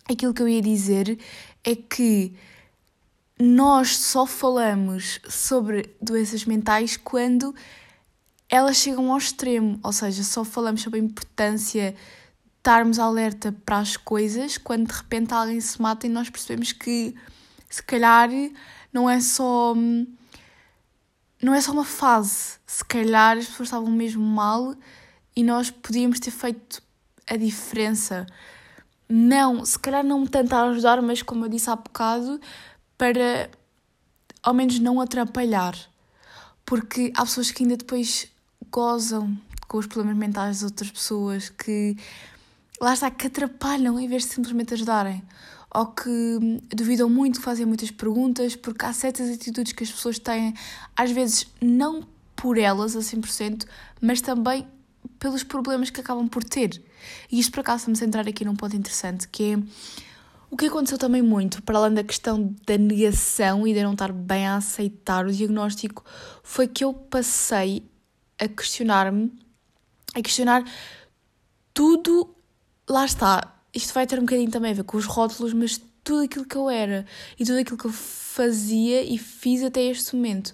[0.09, 1.17] Aquilo que eu ia dizer
[1.63, 2.33] é que
[3.39, 7.55] nós só falamos sobre doenças mentais quando
[8.49, 11.95] elas chegam ao extremo, ou seja, só falamos sobre a importância
[12.57, 17.15] estarmos alerta para as coisas quando de repente alguém se mata e nós percebemos que
[17.69, 18.29] se calhar
[18.91, 19.73] não é só
[21.45, 24.73] não é só uma fase, se calhar as pessoas estavam mesmo mal
[25.35, 26.81] e nós podíamos ter feito
[27.27, 28.25] a diferença.
[29.07, 32.41] Não, se calhar não tentar ajudar, mas como eu disse há bocado,
[32.97, 33.51] para
[34.41, 35.77] ao menos não atrapalhar.
[36.65, 38.27] Porque há pessoas que ainda depois
[38.71, 41.95] gozam com os problemas mentais das outras pessoas, que
[42.81, 45.23] lá está, que atrapalham em vez de simplesmente ajudarem.
[45.73, 46.39] Ou que
[46.75, 50.53] duvidam muito, que fazem muitas perguntas, porque há certas atitudes que as pessoas têm,
[50.95, 53.65] às vezes não por elas a 100%,
[54.01, 54.67] mas também
[55.19, 56.81] pelos problemas que acabam por ter.
[57.31, 59.57] E isto, por acaso, vamos entrar aqui num ponto interessante, que é
[60.49, 64.11] o que aconteceu também muito, para além da questão da negação e de não estar
[64.11, 66.03] bem a aceitar o diagnóstico,
[66.43, 67.83] foi que eu passei
[68.39, 69.33] a questionar-me,
[70.13, 70.63] a questionar
[71.73, 72.33] tudo.
[72.87, 76.23] Lá está, isto vai ter um bocadinho também a ver com os rótulos, mas tudo
[76.23, 77.05] aquilo que eu era
[77.37, 80.53] e tudo aquilo que eu fazia e fiz até este momento.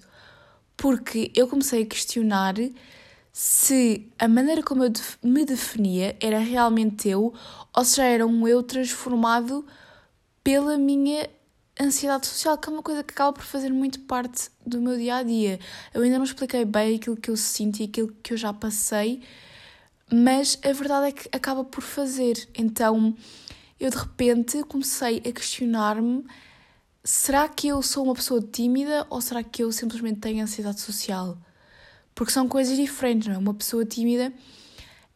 [0.76, 2.56] Porque eu comecei a questionar
[3.32, 4.92] se a maneira como eu
[5.24, 7.34] me definia era realmente eu
[7.76, 9.66] ou se já era um eu transformado
[10.44, 11.30] pela minha
[11.80, 15.16] ansiedade social, que é uma coisa que acaba por fazer muito parte do meu dia
[15.16, 15.60] a dia.
[15.94, 19.22] Eu ainda não expliquei bem aquilo que eu sinto e aquilo que eu já passei,
[20.12, 22.50] mas a verdade é que acaba por fazer.
[22.58, 23.16] Então
[23.80, 26.26] eu de repente comecei a questionar-me:
[27.04, 31.38] será que eu sou uma pessoa tímida ou será que eu simplesmente tenho ansiedade social?
[32.14, 33.38] Porque são coisas diferentes, não é?
[33.38, 34.34] Uma pessoa tímida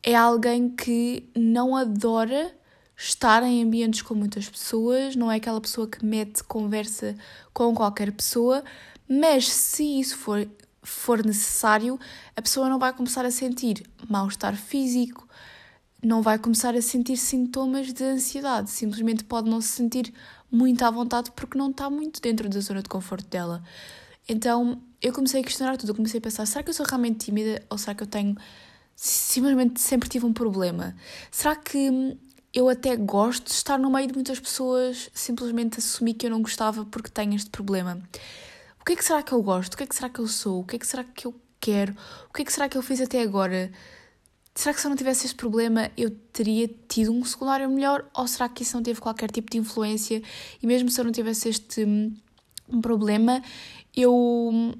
[0.01, 2.55] é alguém que não adora
[2.97, 7.15] estar em ambientes com muitas pessoas, não é aquela pessoa que mete conversa
[7.53, 8.63] com qualquer pessoa,
[9.07, 10.47] mas se isso for,
[10.85, 11.99] for necessário,
[12.35, 15.27] a pessoa não vai começar a sentir mal-estar físico,
[16.03, 20.13] não vai começar a sentir sintomas de ansiedade, simplesmente pode não se sentir
[20.51, 23.63] muito à vontade porque não está muito dentro da zona de conforto dela.
[24.27, 27.25] Então eu comecei a questionar tudo, eu comecei a pensar: será que eu sou realmente
[27.25, 28.35] tímida ou será que eu tenho.
[28.95, 30.95] Simplesmente sempre tive um problema?
[31.29, 32.17] Será que
[32.55, 36.41] eu até gosto de estar no meio de muitas pessoas, simplesmente assumi que eu não
[36.41, 38.01] gostava porque tenho este problema.
[38.85, 39.73] O que é que será que eu gosto?
[39.73, 40.59] O que é que será que eu sou?
[40.59, 41.95] O que é que será que eu quero?
[42.29, 43.71] O que é que será que eu fiz até agora?
[44.53, 48.07] Será que se eu não tivesse este problema eu teria tido um secundário melhor?
[48.13, 50.21] Ou será que isso não teve qualquer tipo de influência?
[50.61, 51.83] E mesmo se eu não tivesse este
[52.69, 53.41] um problema,
[53.95, 54.75] eu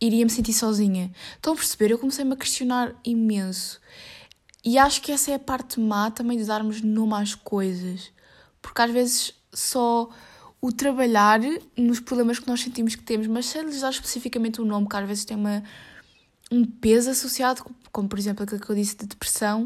[0.00, 1.12] iria me sentir sozinha.
[1.36, 1.90] Estão a perceber?
[1.90, 3.82] Eu comecei-me a questionar imenso.
[4.64, 8.10] E acho que essa é a parte má também de darmos nome às coisas.
[8.62, 10.08] Porque às vezes só
[10.62, 11.40] o trabalhar
[11.76, 14.96] nos problemas que nós sentimos que temos, mas sem lhes dar especificamente um nome, que
[14.96, 15.60] às vezes tem uma,
[16.52, 19.64] um peso associado, como por exemplo aquilo que eu disse de depressão.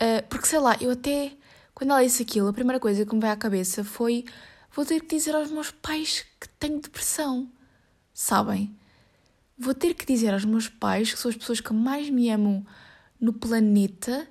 [0.00, 1.32] Uh, porque sei lá, eu até,
[1.74, 4.24] quando ela disse aquilo, a primeira coisa que me veio à cabeça foi:
[4.72, 7.50] vou ter que dizer aos meus pais que tenho depressão.
[8.12, 8.72] Sabem?
[9.58, 12.64] Vou ter que dizer aos meus pais, que são as pessoas que mais me amam
[13.20, 14.28] no planeta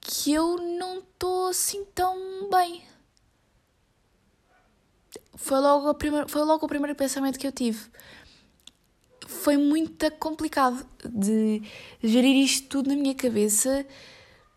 [0.00, 2.82] que eu não estou assim tão bem.
[5.38, 7.78] Foi logo, a primeira, foi logo o primeiro pensamento que eu tive.
[9.24, 11.62] Foi muito complicado de
[12.02, 13.86] gerir isto tudo na minha cabeça,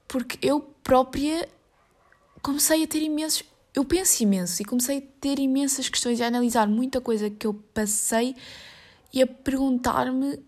[0.08, 1.48] porque eu própria
[2.42, 3.44] comecei a ter imensos.
[3.76, 7.46] Eu penso imenso e comecei a ter imensas questões e a analisar muita coisa que
[7.46, 8.36] eu passei
[9.14, 10.40] e a perguntar-me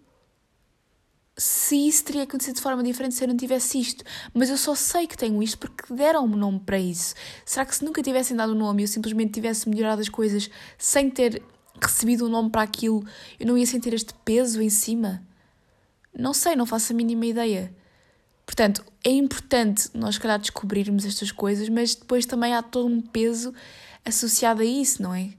[1.36, 4.04] se isso teria acontecido de forma diferente se eu não tivesse isto.
[4.34, 7.15] Mas eu só sei que tenho isto porque deram-me nome para isso.
[7.46, 10.50] Será que se nunca tivessem dado o nome e eu simplesmente tivesse melhorado as coisas
[10.78, 11.41] sem ter
[11.82, 13.04] recebido um nome para aquilo,
[13.39, 15.26] eu não ia sentir este peso em cima?
[16.17, 17.74] Não sei, não faço a mínima ideia.
[18.46, 23.54] Portanto, é importante nós, calhar, descobrirmos estas coisas, mas depois também há todo um peso
[24.06, 25.34] associado a isso, não é?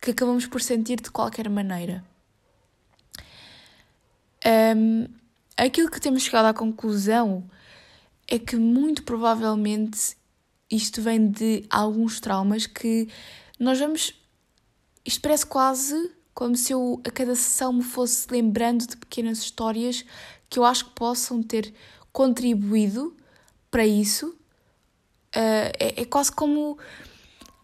[0.00, 2.04] Que acabamos por sentir de qualquer maneira.
[4.76, 5.06] Um,
[5.56, 7.48] aquilo que temos chegado à conclusão
[8.28, 10.16] é que muito provavelmente
[10.70, 13.08] isto vem de alguns traumas que
[13.58, 14.12] nós vamos.
[15.04, 20.04] Isto parece quase como se eu a cada sessão me fosse lembrando de pequenas histórias
[20.50, 21.72] que eu acho que possam ter
[22.12, 23.16] contribuído
[23.70, 24.28] para isso.
[25.34, 26.78] Uh, é, é, quase como,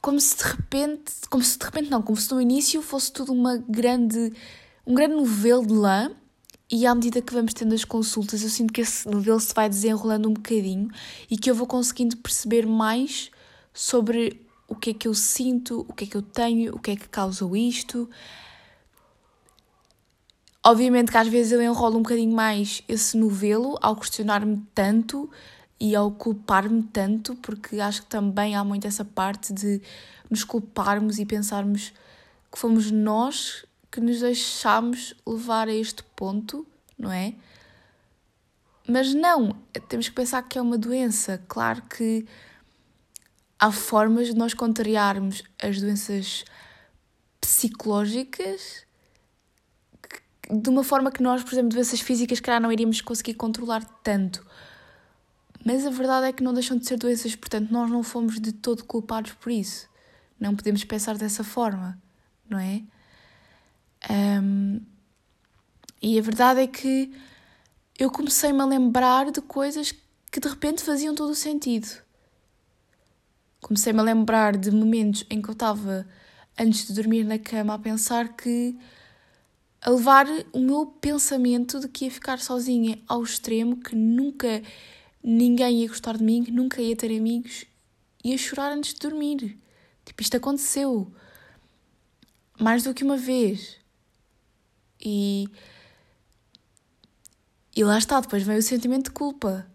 [0.01, 3.33] como se de repente, como se de repente não, como se no início fosse tudo
[3.33, 4.33] uma grande,
[4.87, 6.11] um grande novelo de lã
[6.73, 9.69] e à medida que vamos tendo as consultas, eu sinto que esse novelo se vai
[9.69, 10.89] desenrolando um bocadinho
[11.31, 13.31] e que eu vou conseguindo perceber mais
[13.75, 16.93] sobre o que é que eu sinto, o que é que eu tenho, o que
[16.93, 18.09] é que causou isto.
[20.65, 25.31] Obviamente que às vezes eu enrolo um bocadinho mais esse novelo ao questionar-me tanto
[25.79, 29.83] e ao culpar-me tanto, porque acho que também há muito essa parte de
[30.31, 31.93] nos culparmos e pensarmos
[32.51, 36.67] que fomos nós que nos deixámos levar a este ponto,
[36.99, 37.35] não é?
[38.89, 39.55] Mas não,
[39.87, 41.45] temos que pensar que é uma doença.
[41.47, 42.27] Claro que
[43.59, 46.45] há formas de nós contrariarmos as doenças
[47.39, 48.87] psicológicas
[50.51, 54.45] de uma forma que nós, por exemplo, doenças físicas, calhar não iríamos conseguir controlar tanto.
[55.65, 58.53] Mas a verdade é que não deixam de ser doenças, portanto, nós não fomos de
[58.53, 59.87] todo culpados por isso.
[60.41, 62.01] Não podemos pensar dessa forma,
[62.49, 62.83] não é?
[64.11, 64.81] Um,
[66.01, 67.13] e a verdade é que
[67.99, 69.95] eu comecei-me a lembrar de coisas
[70.31, 71.89] que de repente faziam todo o sentido.
[73.61, 76.07] Comecei-me a lembrar de momentos em que eu estava,
[76.59, 78.77] antes de dormir na cama, a pensar que.
[79.81, 84.63] a levar o meu pensamento de que ia ficar sozinha ao extremo, que nunca
[85.23, 87.65] ninguém ia gostar de mim, que nunca ia ter amigos,
[88.25, 89.59] ia chorar antes de dormir.
[90.05, 91.13] Tipo, isto aconteceu.
[92.59, 93.82] Mais do que uma vez.
[95.03, 95.49] E,
[97.75, 99.67] e lá está, depois vem o sentimento de culpa.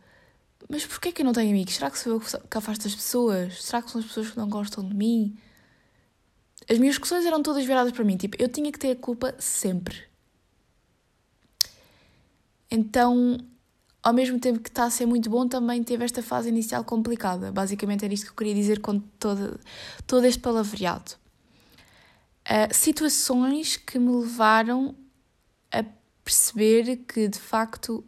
[0.70, 1.76] Mas porquê que eu não tenho amigos?
[1.76, 3.64] Será que sou eu que afasto as pessoas?
[3.64, 5.38] Será que são as pessoas que não gostam de mim?
[6.70, 8.18] As minhas discussões eram todas viradas para mim.
[8.18, 10.04] Tipo, eu tinha que ter a culpa sempre.
[12.70, 13.38] Então,
[14.04, 17.52] ao mesmo tempo que está a ser muito bom, também teve esta fase inicial complicada.
[17.52, 19.60] Basicamente era isto que eu queria dizer com todo,
[20.06, 21.14] todo este palavreado.
[22.46, 24.96] Uh, situações que me levaram
[26.28, 28.04] perceber que de facto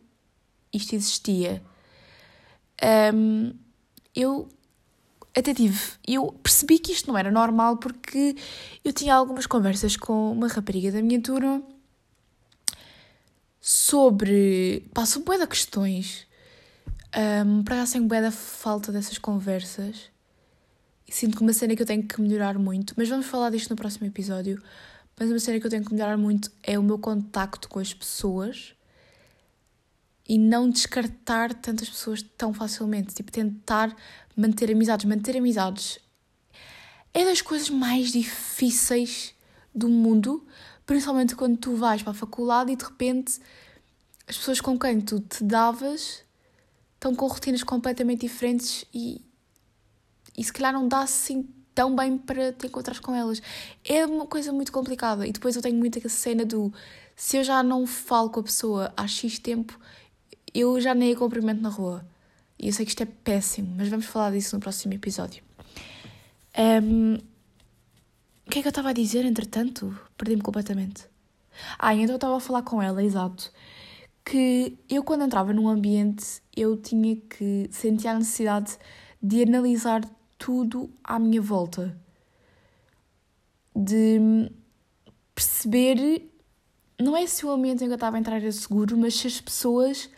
[0.73, 1.63] isto existia.
[3.13, 3.53] Um,
[4.13, 4.49] eu
[5.36, 8.36] até tive, eu percebi que isto não era normal porque
[8.84, 11.63] eu tinha algumas conversas com uma rapariga da minha turma
[13.62, 14.86] sobre.
[14.93, 16.27] Passo bué de questões.
[17.45, 20.12] Um, para cá sem bué da falta dessas conversas.
[21.10, 22.93] Sinto que uma cena que eu tenho que melhorar muito.
[22.97, 24.62] Mas vamos falar disto no próximo episódio.
[25.19, 27.93] Mas uma cena que eu tenho que melhorar muito é o meu contacto com as
[27.93, 28.73] pessoas
[30.27, 33.13] e não descartar tantas pessoas tão facilmente.
[33.13, 33.93] Tipo, tentar
[34.34, 35.05] manter amizades.
[35.05, 35.99] Manter amizades
[37.13, 39.36] é das coisas mais difíceis
[39.75, 40.47] do mundo,
[40.86, 43.41] principalmente quando tu vais para a faculdade e de repente
[44.25, 46.23] as pessoas com quem tu te davas
[46.93, 49.21] estão com rotinas completamente diferentes e,
[50.38, 51.49] e se calhar não dá assim
[51.80, 53.42] tão bem para te encontrar com elas.
[53.86, 55.26] É uma coisa muito complicada.
[55.26, 56.74] E depois eu tenho muito a cena do
[57.15, 59.80] se eu já não falo com a pessoa há X tempo,
[60.54, 62.06] eu já nem a cumprimento na rua.
[62.60, 65.42] E eu sei que isto é péssimo, mas vamos falar disso no próximo episódio.
[66.84, 67.13] Um,
[68.46, 69.98] o que é que eu estava a dizer, entretanto?
[70.18, 71.06] Perdi-me completamente.
[71.78, 73.54] Ah, então eu estava a falar com ela, exato.
[74.26, 78.78] Que eu, quando entrava num ambiente, eu tinha que sentir a necessidade
[79.24, 80.02] de analisar
[80.39, 81.95] tudo à minha volta.
[83.76, 84.49] De
[85.36, 86.28] perceber,
[86.99, 89.28] não é se o ambiente em que eu estava a entrar era seguro, mas se
[89.28, 90.09] as pessoas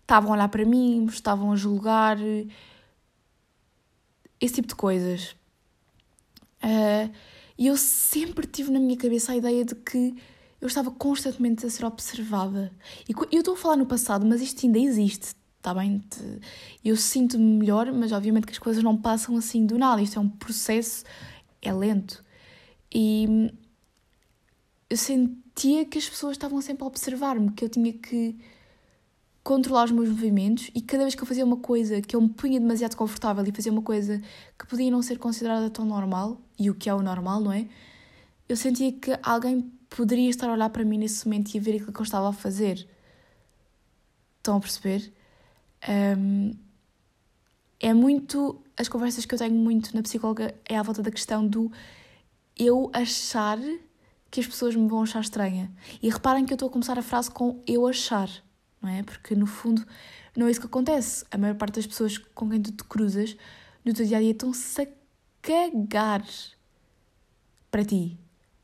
[0.00, 2.18] estavam a olhar para mim, estavam a julgar,
[4.40, 5.34] esse tipo de coisas.
[6.62, 7.10] Uh,
[7.58, 10.14] e eu sempre tive na minha cabeça a ideia de que
[10.60, 12.70] eu estava constantemente a ser observada.
[13.08, 15.34] E eu estou a falar no passado, mas isto ainda existe
[15.64, 16.04] está bem?
[16.84, 20.02] Eu sinto-me melhor, mas obviamente que as coisas não passam assim do nada.
[20.02, 21.04] Isto é um processo,
[21.62, 22.22] é lento.
[22.94, 23.50] E
[24.90, 28.36] eu sentia que as pessoas estavam sempre a observar-me, que eu tinha que
[29.42, 32.28] controlar os meus movimentos e cada vez que eu fazia uma coisa que eu me
[32.28, 34.20] punha demasiado confortável e fazia uma coisa
[34.58, 37.66] que podia não ser considerada tão normal, e o que é o normal, não é?
[38.48, 41.76] eu sentia que alguém poderia estar a olhar para mim nesse momento e a ver
[41.76, 42.86] aquilo que eu estava a fazer.
[44.38, 45.12] Estão a perceber?
[45.88, 46.52] Um,
[47.80, 48.62] é muito.
[48.76, 51.70] As conversas que eu tenho muito na psicóloga é à volta da questão do
[52.56, 53.58] eu achar
[54.30, 55.70] que as pessoas me vão achar estranha.
[56.02, 58.28] E reparem que eu estou a começar a frase com eu achar,
[58.82, 59.02] não é?
[59.02, 59.86] Porque no fundo
[60.36, 61.24] não é isso que acontece.
[61.30, 63.36] A maior parte das pessoas com quem tu te cruzas
[63.84, 64.86] no teu dia a dia estão-se a
[65.40, 66.24] cagar
[67.70, 68.18] para ti.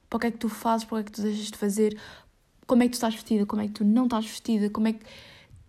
[0.08, 1.56] Para o que é que tu fazes, para o que é que tu deixas de
[1.56, 1.96] fazer,
[2.66, 4.94] como é que tu estás vestida, como é que tu não estás vestida, como é
[4.94, 5.04] que.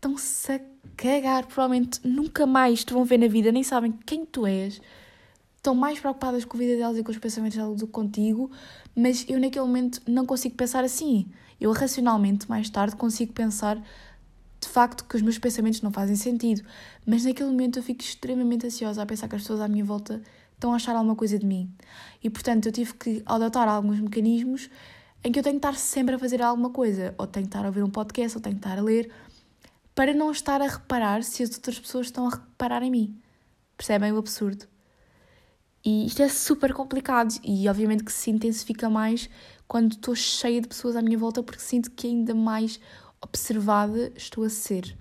[0.02, 0.60] Estão-se a
[0.98, 1.46] cagar.
[1.46, 4.82] Provavelmente nunca mais te vão ver na vida, nem sabem quem tu és.
[5.56, 8.50] Estão mais preocupadas com a vida delas e com os pensamentos delas do que contigo,
[8.96, 11.28] mas eu naquele momento não consigo pensar assim.
[11.60, 13.80] Eu racionalmente, mais tarde, consigo pensar
[14.60, 16.64] de facto que os meus pensamentos não fazem sentido,
[17.06, 20.20] mas naquele momento eu fico extremamente ansiosa a pensar que as pessoas à minha volta
[20.56, 21.72] estão a achar alguma coisa de mim.
[22.24, 24.68] E portanto eu tive que adotar alguns mecanismos
[25.24, 27.64] em que eu tenho que estar sempre a fazer alguma coisa, ou tenho que estar
[27.64, 29.12] a ouvir um podcast, ou tenho que estar a ler,
[29.94, 33.22] para não estar a reparar se as outras pessoas estão a reparar em mim.
[33.78, 34.66] Percebem o absurdo?
[35.84, 39.30] E isto é super complicado e obviamente que se intensifica mais
[39.68, 42.80] quando estou cheia de pessoas à minha volta porque sinto que ainda mais
[43.22, 44.96] observada estou a ser.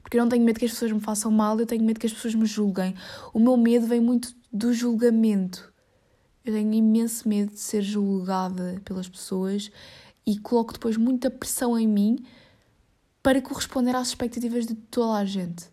[0.00, 2.06] Porque eu não tenho medo que as pessoas me façam mal, eu tenho medo que
[2.06, 2.94] as pessoas me julguem.
[3.32, 5.72] O meu medo vem muito do julgamento.
[6.44, 9.72] Eu tenho imenso medo de ser julgada pelas pessoas
[10.26, 12.24] e coloco depois muita pressão em mim
[13.24, 15.70] para corresponder às expectativas de toda a gente.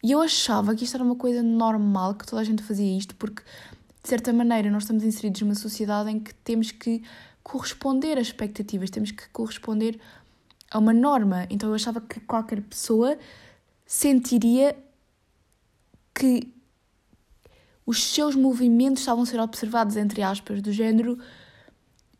[0.00, 3.12] E eu achava que isto era uma coisa normal, que toda a gente fazia isto,
[3.16, 3.42] porque
[4.00, 7.02] de certa maneira nós estamos inseridos numa sociedade em que temos que
[7.42, 9.98] corresponder às expectativas, temos que corresponder
[10.70, 11.44] a uma norma.
[11.50, 13.18] Então eu achava que qualquer pessoa
[13.84, 14.76] sentiria
[16.14, 16.54] que
[17.84, 21.18] os seus movimentos estavam a ser observados, entre aspas, do género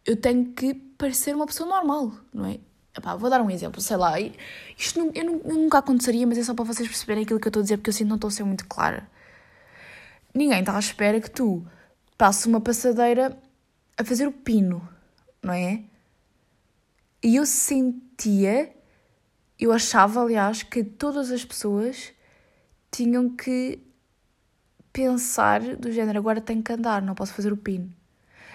[0.05, 2.59] eu tenho que parecer uma pessoa normal, não é?
[2.97, 4.15] Epá, vou dar um exemplo, sei lá,
[4.79, 7.51] isto não, eu, eu nunca aconteceria, mas é só para vocês perceberem aquilo que eu
[7.51, 9.09] estou a dizer, porque eu sinto que não estou a ser muito clara.
[10.33, 11.67] Ninguém está à espera que tu
[12.17, 13.37] passes uma passadeira
[13.97, 14.89] a fazer o pino,
[15.43, 15.83] não é?
[17.23, 18.73] E eu sentia,
[19.59, 22.13] eu achava, aliás, que todas as pessoas
[22.93, 23.81] tinham que
[24.93, 27.93] pensar do género, agora tenho que andar, não posso fazer o pino.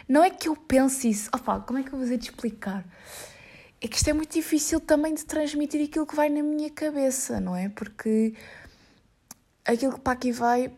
[0.08, 2.86] Não é que eu pense isso, opa, como é que eu vou de explicar?
[3.82, 7.40] É que isto é muito difícil também de transmitir aquilo que vai na minha cabeça,
[7.40, 7.70] não é?
[7.70, 8.34] Porque
[9.66, 10.72] aquilo que para aqui vai,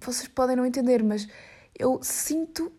[0.00, 1.26] vocês podem não entender, mas
[1.76, 2.72] eu sinto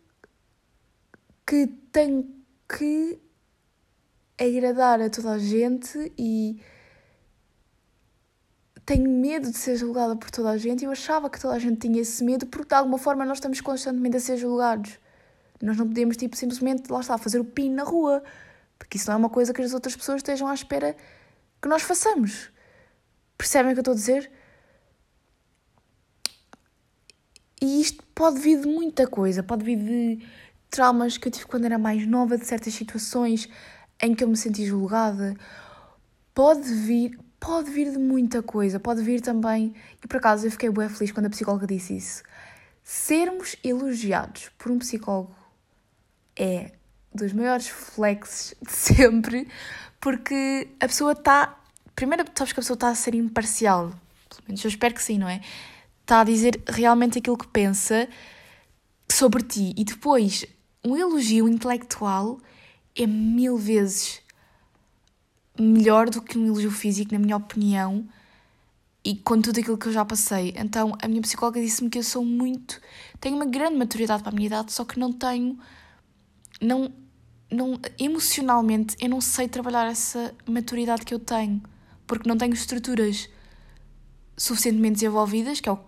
[1.46, 2.34] que tenho
[2.68, 3.20] que
[4.38, 6.62] agradar a toda a gente e
[8.86, 10.86] tenho medo de ser julgada por toda a gente.
[10.86, 13.60] Eu achava que toda a gente tinha esse medo porque de alguma forma nós estamos
[13.60, 14.98] constantemente a ser julgados.
[15.62, 18.24] Nós não podemos, tipo, simplesmente, lá está, fazer o pino na rua,
[18.78, 20.96] porque isso não é uma coisa que as outras pessoas estejam à espera
[21.62, 22.52] que nós façamos.
[23.38, 24.32] Percebem o que eu estou a dizer?
[27.62, 30.26] E isto pode vir de muita coisa, pode vir de
[30.70, 33.50] traumas que eu tive quando era mais nova, de certas situações,
[34.02, 35.36] em que eu me senti julgada.
[36.34, 39.74] Pode vir, pode vir de muita coisa, pode vir também,
[40.04, 42.24] e por acaso eu fiquei bem feliz quando a psicóloga disse isso.
[42.84, 45.36] Sermos elogiados por um psicólogo
[46.36, 46.77] é
[47.18, 49.48] dos maiores flexes de sempre,
[50.00, 51.60] porque a pessoa está.
[51.96, 53.90] Primeiro, sabes que a pessoa está a ser imparcial,
[54.30, 55.42] pelo menos eu espero que sim, não é?
[56.02, 58.08] Está a dizer realmente aquilo que pensa
[59.12, 60.46] sobre ti, e depois
[60.86, 62.40] um elogio intelectual
[62.96, 64.22] é mil vezes
[65.60, 68.08] melhor do que um elogio físico, na minha opinião,
[69.04, 70.54] e com tudo aquilo que eu já passei.
[70.58, 72.80] Então, a minha psicóloga disse-me que eu sou muito.
[73.20, 75.58] tenho uma grande maturidade para a minha idade, só que não tenho.
[76.62, 76.92] não.
[77.50, 81.62] Não emocionalmente, eu não sei trabalhar essa maturidade que eu tenho,
[82.06, 83.30] porque não tenho estruturas
[84.38, 85.80] suficientemente desenvolvidas, que é o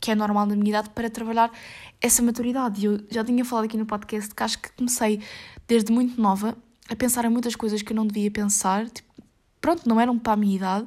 [0.00, 1.52] que é normal na minha idade, para trabalhar
[2.00, 2.84] essa maturidade.
[2.84, 5.20] Eu já tinha falado aqui no podcast que acho que comecei
[5.66, 6.56] desde muito nova
[6.88, 9.12] a pensar em muitas coisas que eu não devia pensar, tipo,
[9.60, 10.86] pronto, não eram para a minha idade,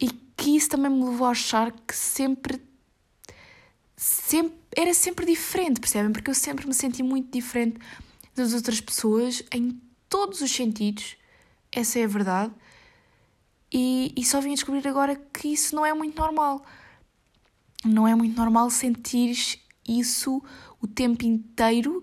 [0.00, 2.62] e que isso também me levou a achar que sempre,
[3.96, 6.12] sempre era sempre diferente, percebem?
[6.12, 7.78] Porque eu sempre me senti muito diferente
[8.38, 11.16] das outras pessoas em todos os sentidos,
[11.70, 12.52] essa é a verdade,
[13.72, 16.64] e, e só vim a descobrir agora que isso não é muito normal.
[17.84, 19.36] Não é muito normal sentir
[19.86, 20.42] isso
[20.80, 22.02] o tempo inteiro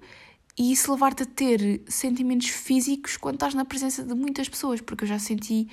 [0.58, 5.04] e isso levar-te a ter sentimentos físicos quando estás na presença de muitas pessoas, porque
[5.04, 5.68] eu já senti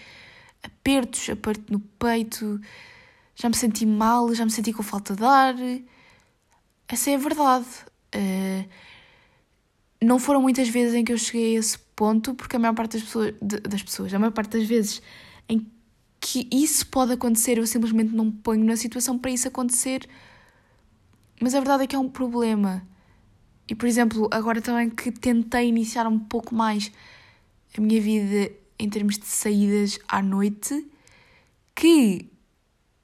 [0.63, 2.61] apertos, aperto no peito,
[3.35, 5.55] já me senti mal, já me senti com falta de ar.
[6.89, 7.67] Essa é a verdade.
[8.15, 8.69] Uh,
[10.03, 12.93] não foram muitas vezes em que eu cheguei a esse ponto, porque a maior parte
[12.93, 15.03] das pessoas, das pessoas, a maior parte das vezes
[15.49, 15.67] em
[16.21, 20.09] que isso pode acontecer, eu simplesmente não me ponho na situação para isso acontecer.
[21.41, 22.87] Mas a verdade é que é um problema.
[23.69, 26.93] E, por exemplo, agora também que tentei iniciar um pouco mais
[27.77, 30.87] a minha vida em termos de saídas à noite,
[31.75, 32.31] que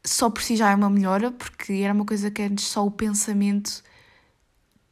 [0.04, 2.90] só por si já é uma melhora, porque era uma coisa que antes só o
[2.90, 3.82] pensamento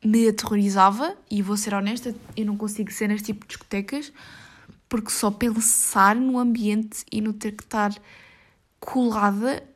[0.07, 4.13] me aterrorizava, e vou ser honesta, eu não consigo ser neste tipo de discotecas,
[4.89, 7.93] porque só pensar no ambiente e no ter que estar
[8.79, 9.69] colada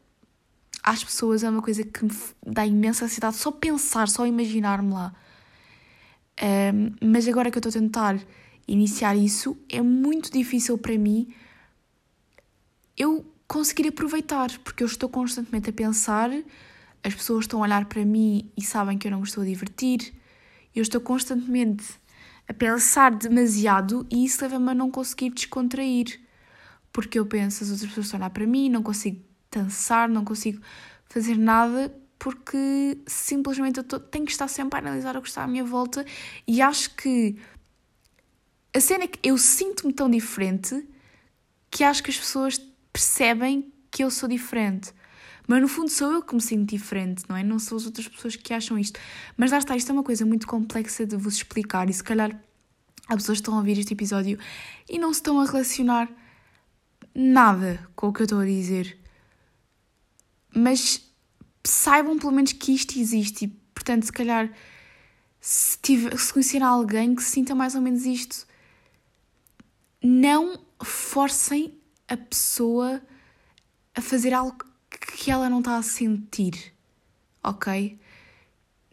[0.83, 2.13] às pessoas é uma coisa que me
[2.47, 5.13] dá imensa ansiedade, só pensar, só imaginar-me lá.
[6.41, 8.19] Um, mas agora que eu estou a tentar
[8.69, 11.35] iniciar isso, é muito difícil para mim
[12.97, 16.31] eu conseguir aproveitar, porque eu estou constantemente a pensar,
[17.03, 19.47] as pessoas estão a olhar para mim e sabem que eu não me estou a
[19.47, 20.15] divertir,
[20.75, 21.85] eu estou constantemente
[22.49, 26.21] a pensar demasiado e isso leva-me a não conseguir descontrair.
[26.93, 30.25] Porque eu penso, as outras pessoas estão a olhar para mim, não consigo dançar, não
[30.25, 30.61] consigo
[31.07, 35.43] fazer nada porque simplesmente eu tô, tenho que estar sempre a analisar o que está
[35.43, 36.05] à minha volta
[36.47, 37.37] e acho que
[38.75, 40.87] a cena é que eu sinto-me tão diferente
[41.71, 42.59] que acho que as pessoas
[42.93, 44.93] percebem que eu sou diferente.
[45.51, 47.43] Mas no fundo sou eu que me sinto diferente, não é?
[47.43, 49.01] Não são as outras pessoas que acham isto.
[49.37, 52.31] Mas lá está, isto é uma coisa muito complexa de vos explicar e se calhar
[53.09, 54.39] há pessoas que estão a ouvir este episódio
[54.89, 56.09] e não se estão a relacionar
[57.13, 58.97] nada com o que eu estou a dizer.
[60.55, 61.05] Mas
[61.65, 64.53] saibam pelo menos que isto existe e, portanto, se calhar,
[65.41, 68.47] se, tiver, se conhecer alguém que sinta mais ou menos isto,
[70.01, 71.77] não forcem
[72.07, 73.03] a pessoa
[73.97, 76.73] a fazer algo que ela não está a sentir,
[77.43, 77.99] ok?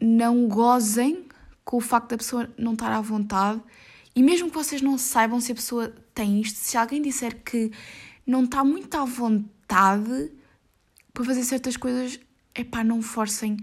[0.00, 1.26] Não gozem
[1.64, 3.60] com o facto da pessoa não estar à vontade
[4.14, 7.70] e mesmo que vocês não saibam se a pessoa tem isto, se alguém disser que
[8.26, 10.32] não está muito à vontade
[11.12, 12.18] para fazer certas coisas,
[12.54, 13.56] é pá, não forcem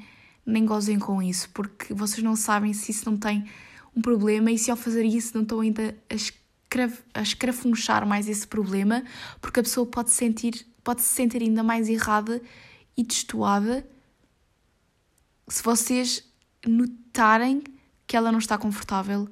[0.45, 3.45] nem gozem com isso, porque vocês não sabem se isso não tem
[3.95, 8.45] um problema e se ao fazer isso não estão ainda a, a escrafunchar mais esse
[8.45, 9.03] problema,
[9.41, 12.41] porque a pessoa pode, sentir, pode se sentir ainda mais errada
[12.95, 13.85] e destoada
[15.47, 16.23] se vocês
[16.65, 17.63] notarem
[18.07, 19.27] que ela não está confortável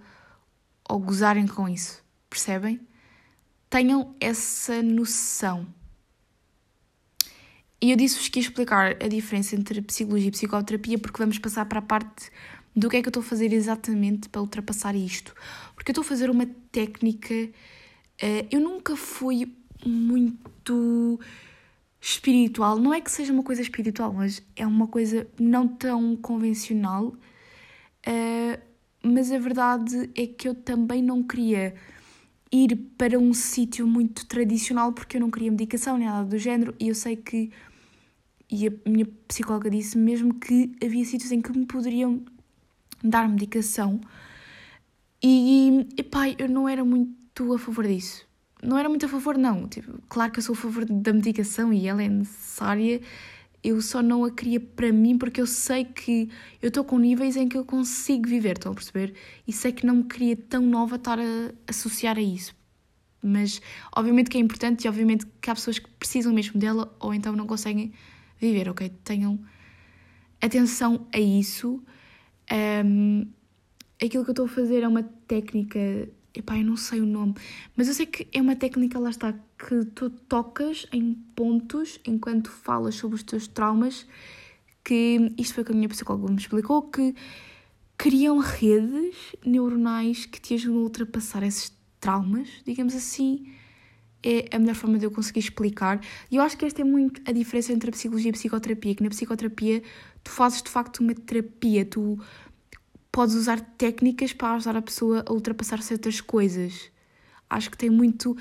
[0.88, 2.80] ou gozarem com isso, percebem?
[3.70, 5.66] Tenham essa noção.
[7.82, 11.66] E eu disse-vos que ia explicar a diferença entre psicologia e psicoterapia porque vamos passar
[11.66, 12.32] para a parte
[12.76, 15.36] do que é que eu estou a fazer exatamente para ultrapassar isto.
[15.76, 17.34] Porque eu estou a fazer uma técnica.
[17.34, 19.54] Uh, eu nunca fui
[19.86, 21.20] muito
[22.00, 22.78] espiritual.
[22.78, 27.14] Não é que seja uma coisa espiritual, mas é uma coisa não tão convencional.
[28.06, 28.62] Uh,
[29.02, 31.74] mas a verdade é que eu também não queria
[32.52, 36.76] ir para um sítio muito tradicional porque eu não queria medicação nem nada do género
[36.80, 37.52] e eu sei que
[38.50, 42.22] e a minha psicóloga disse mesmo que havia sítios em que me poderiam
[43.04, 44.00] dar medicação
[45.24, 48.28] e, epá, eu não era muito a favor disso.
[48.64, 49.68] Não era muito a favor, não.
[49.68, 53.02] Tipo, claro que eu sou a favor da medicação e ela é necessária.
[53.64, 56.30] Eu só não a queria para mim porque eu sei que
[56.62, 59.14] eu estou com níveis em que eu consigo viver, estão a perceber?
[59.48, 62.56] E sei que não me queria tão nova estar a associar a isso.
[63.22, 63.62] Mas
[63.96, 67.36] obviamente que é importante e obviamente que há pessoas que precisam mesmo dela ou então
[67.36, 67.94] não conseguem
[68.40, 68.90] viver, ok?
[69.04, 69.40] Tenham
[70.42, 71.82] atenção a isso.
[72.86, 73.26] Um,
[73.96, 75.80] aquilo que eu estou a fazer é uma técnica,
[76.34, 77.36] epá, eu não sei o nome,
[77.76, 82.50] mas eu sei que é uma técnica, lá está, que tu tocas em pontos enquanto
[82.52, 84.08] falas sobre os teus traumas,
[84.84, 87.16] que isto foi o que a minha psicóloga me explicou, que
[87.98, 89.16] criam redes
[89.46, 93.48] neuronais que te ajudam a ultrapassar esses traumas, digamos assim,
[94.24, 96.02] é a melhor forma de eu conseguir explicar.
[96.32, 98.96] E eu acho que esta é muito a diferença entre a psicologia e a psicoterapia,
[98.96, 99.84] que na psicoterapia
[100.24, 102.20] tu fazes de facto uma terapia, tu
[103.14, 106.92] podes usar técnicas para ajudar a pessoa a ultrapassar certas coisas.
[107.48, 108.36] Acho que tem muito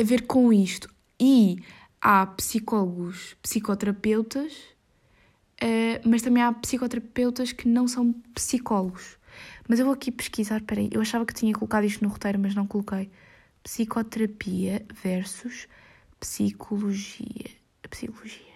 [0.00, 0.88] a ver com isto.
[1.20, 1.58] E
[2.00, 4.52] há psicólogos, psicoterapeutas,
[5.60, 9.18] uh, mas também há psicoterapeutas que não são psicólogos.
[9.68, 12.54] Mas eu vou aqui pesquisar, peraí, eu achava que tinha colocado isto no roteiro, mas
[12.54, 13.10] não coloquei
[13.64, 15.66] psicoterapia versus
[16.20, 17.50] psicologia.
[17.90, 18.46] Psicologia.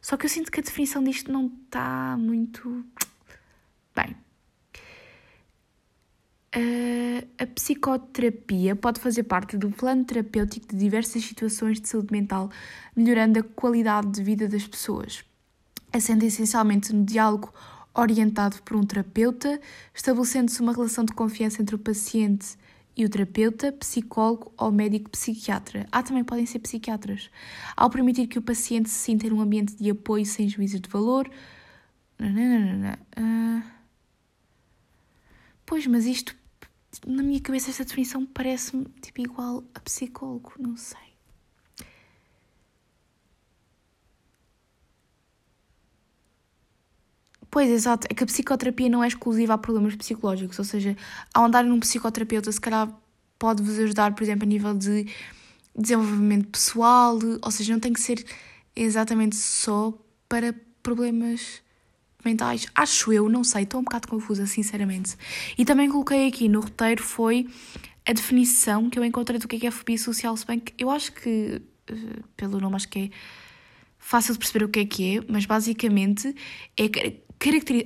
[0.00, 2.86] Só que eu sinto que a definição disto não está muito
[3.94, 4.16] bem.
[7.44, 12.48] A psicoterapia pode fazer parte do plano terapêutico de diversas situações de saúde mental,
[12.96, 15.24] melhorando a qualidade de vida das pessoas,
[15.92, 17.52] assente essencialmente no diálogo
[17.92, 19.60] orientado por um terapeuta,
[19.92, 22.56] estabelecendo-se uma relação de confiança entre o paciente
[22.96, 25.86] e o terapeuta, psicólogo ou médico psiquiatra.
[25.92, 27.30] Ah, também podem ser psiquiatras.
[27.76, 31.28] Ao permitir que o paciente se sinta num ambiente de apoio sem juízo de valor.
[32.20, 33.73] Uh...
[35.66, 36.36] Pois, mas isto,
[37.06, 40.98] na minha cabeça, esta definição parece-me tipo igual a psicólogo, não sei.
[47.50, 48.08] Pois, exato.
[48.10, 50.58] É que a psicoterapia não é exclusiva a problemas psicológicos.
[50.58, 50.96] Ou seja,
[51.32, 52.92] ao andar num psicoterapeuta, se calhar
[53.38, 55.06] pode-vos ajudar, por exemplo, a nível de
[55.76, 57.16] desenvolvimento pessoal.
[57.40, 58.24] Ou seja, não tem que ser
[58.74, 59.96] exatamente só
[60.28, 60.52] para
[60.82, 61.62] problemas
[62.24, 62.66] mentais.
[62.74, 65.16] Acho eu, não sei, estou um bocado confusa, sinceramente.
[65.56, 67.46] E também coloquei aqui no roteiro foi
[68.06, 70.90] a definição que eu encontrei do que é, é fobia social, se bem que eu
[70.90, 71.94] acho que, eh,
[72.36, 73.10] pelo nome, acho que é
[73.98, 76.34] fácil de perceber o que é que é, mas basicamente
[76.76, 76.84] é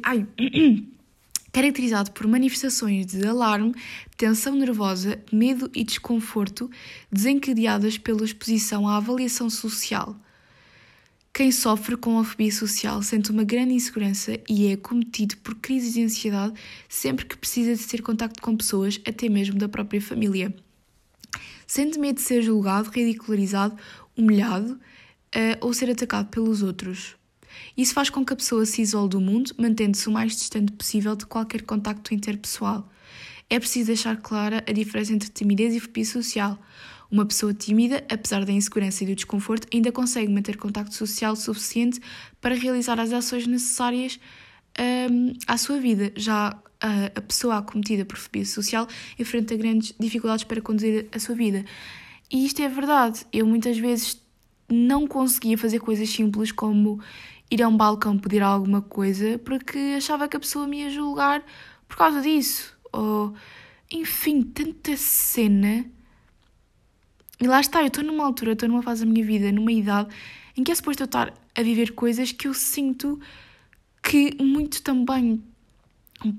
[0.02, 0.26] ai,
[1.52, 3.74] caracterizado por manifestações de alarme,
[4.16, 6.70] tensão nervosa, medo e desconforto
[7.10, 10.16] desencadeadas pela exposição à avaliação social.
[11.38, 15.94] Quem sofre com a fobia social sente uma grande insegurança e é cometido por crises
[15.94, 16.52] de ansiedade
[16.88, 20.52] sempre que precisa de ter contacto com pessoas, até mesmo da própria família.
[21.64, 23.76] Sente medo de ser julgado, ridicularizado,
[24.16, 27.14] humilhado uh, ou ser atacado pelos outros.
[27.76, 31.14] Isso faz com que a pessoa se isole do mundo, mantendo-se o mais distante possível
[31.14, 32.90] de qualquer contacto interpessoal.
[33.48, 36.58] É preciso deixar clara a diferença entre timidez e fobia social.
[37.10, 42.00] Uma pessoa tímida, apesar da insegurança e do desconforto, ainda consegue manter contacto social suficiente
[42.40, 44.20] para realizar as ações necessárias
[45.10, 46.12] um, à sua vida.
[46.16, 48.86] Já a, a pessoa acometida por fobia social
[49.18, 51.64] enfrenta grandes dificuldades para conduzir a sua vida.
[52.30, 53.24] E isto é verdade.
[53.32, 54.22] Eu muitas vezes
[54.68, 57.00] não conseguia fazer coisas simples como
[57.50, 61.42] ir a um balcão pedir alguma coisa porque achava que a pessoa me ia julgar
[61.88, 62.76] por causa disso.
[62.92, 63.34] Ou,
[63.90, 65.86] enfim, tanta cena.
[67.40, 70.08] E lá está, eu estou numa altura, estou numa fase da minha vida, numa idade
[70.56, 73.20] em que é suposto eu estar a viver coisas que eu sinto
[74.02, 75.42] que muito também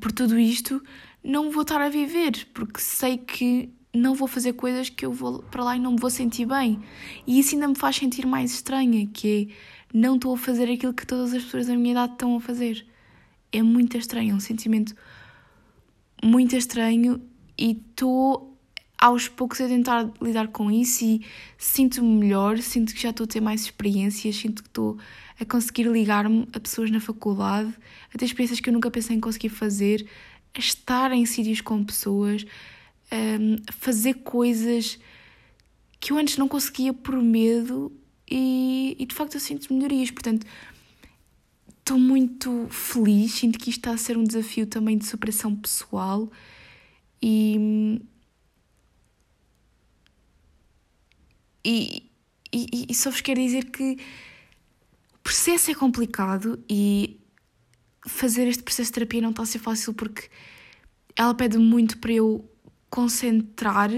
[0.02, 0.84] por tudo isto
[1.24, 5.42] não vou estar a viver, porque sei que não vou fazer coisas que eu vou
[5.44, 6.80] para lá e não me vou sentir bem.
[7.26, 10.94] E isso ainda me faz sentir mais estranha, que é não estou a fazer aquilo
[10.94, 12.86] que todas as pessoas da minha idade estão a fazer.
[13.52, 14.96] É muito estranho, é um sentimento
[16.24, 17.22] muito estranho
[17.58, 18.49] e estou
[19.00, 21.26] aos poucos a tentar lidar com isso e
[21.58, 24.98] sinto-me melhor, sinto que já estou a ter mais experiências, sinto que estou
[25.40, 27.74] a conseguir ligar-me a pessoas na faculdade,
[28.14, 30.06] a ter experiências que eu nunca pensei em conseguir fazer,
[30.54, 32.46] a estar em sítios com pessoas,
[33.10, 35.00] a fazer coisas
[36.00, 37.92] que eu antes não conseguia por medo
[38.30, 40.12] e, e de facto eu sinto melhorias.
[40.12, 40.46] Portanto,
[41.80, 46.30] estou muito feliz, sinto que isto está a ser um desafio também de superação pessoal
[47.22, 48.02] e.
[51.64, 52.10] E,
[52.52, 53.98] e, e só vos quero dizer que
[55.16, 57.20] o processo é complicado e
[58.08, 60.30] fazer este processo de terapia não está a ser fácil porque
[61.16, 62.50] ela pede muito para eu
[62.90, 63.90] concentrar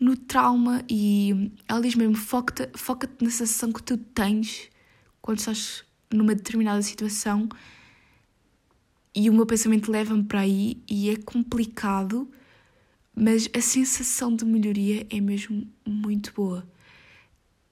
[0.00, 4.68] no trauma e ela diz mesmo foca-te foca na sensação que tu tens
[5.20, 7.48] quando estás numa determinada situação
[9.14, 12.30] e o meu pensamento leva-me para aí e é complicado,
[13.12, 16.64] mas a sensação de melhoria é mesmo muito boa.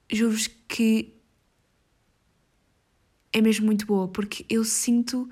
[0.09, 1.13] Juro-vos que
[3.33, 5.29] é mesmo muito boa, porque eu sinto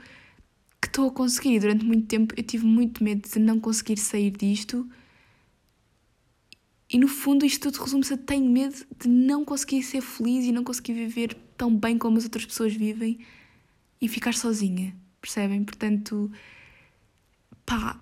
[0.82, 1.60] que estou a conseguir.
[1.60, 4.88] Durante muito tempo eu tive muito medo de não conseguir sair disto
[6.90, 10.52] e no fundo isto tudo resume-se a tenho medo de não conseguir ser feliz e
[10.52, 13.20] não conseguir viver tão bem como as outras pessoas vivem
[14.00, 15.64] e ficar sozinha, percebem?
[15.64, 16.32] Portanto,
[17.66, 18.00] pá,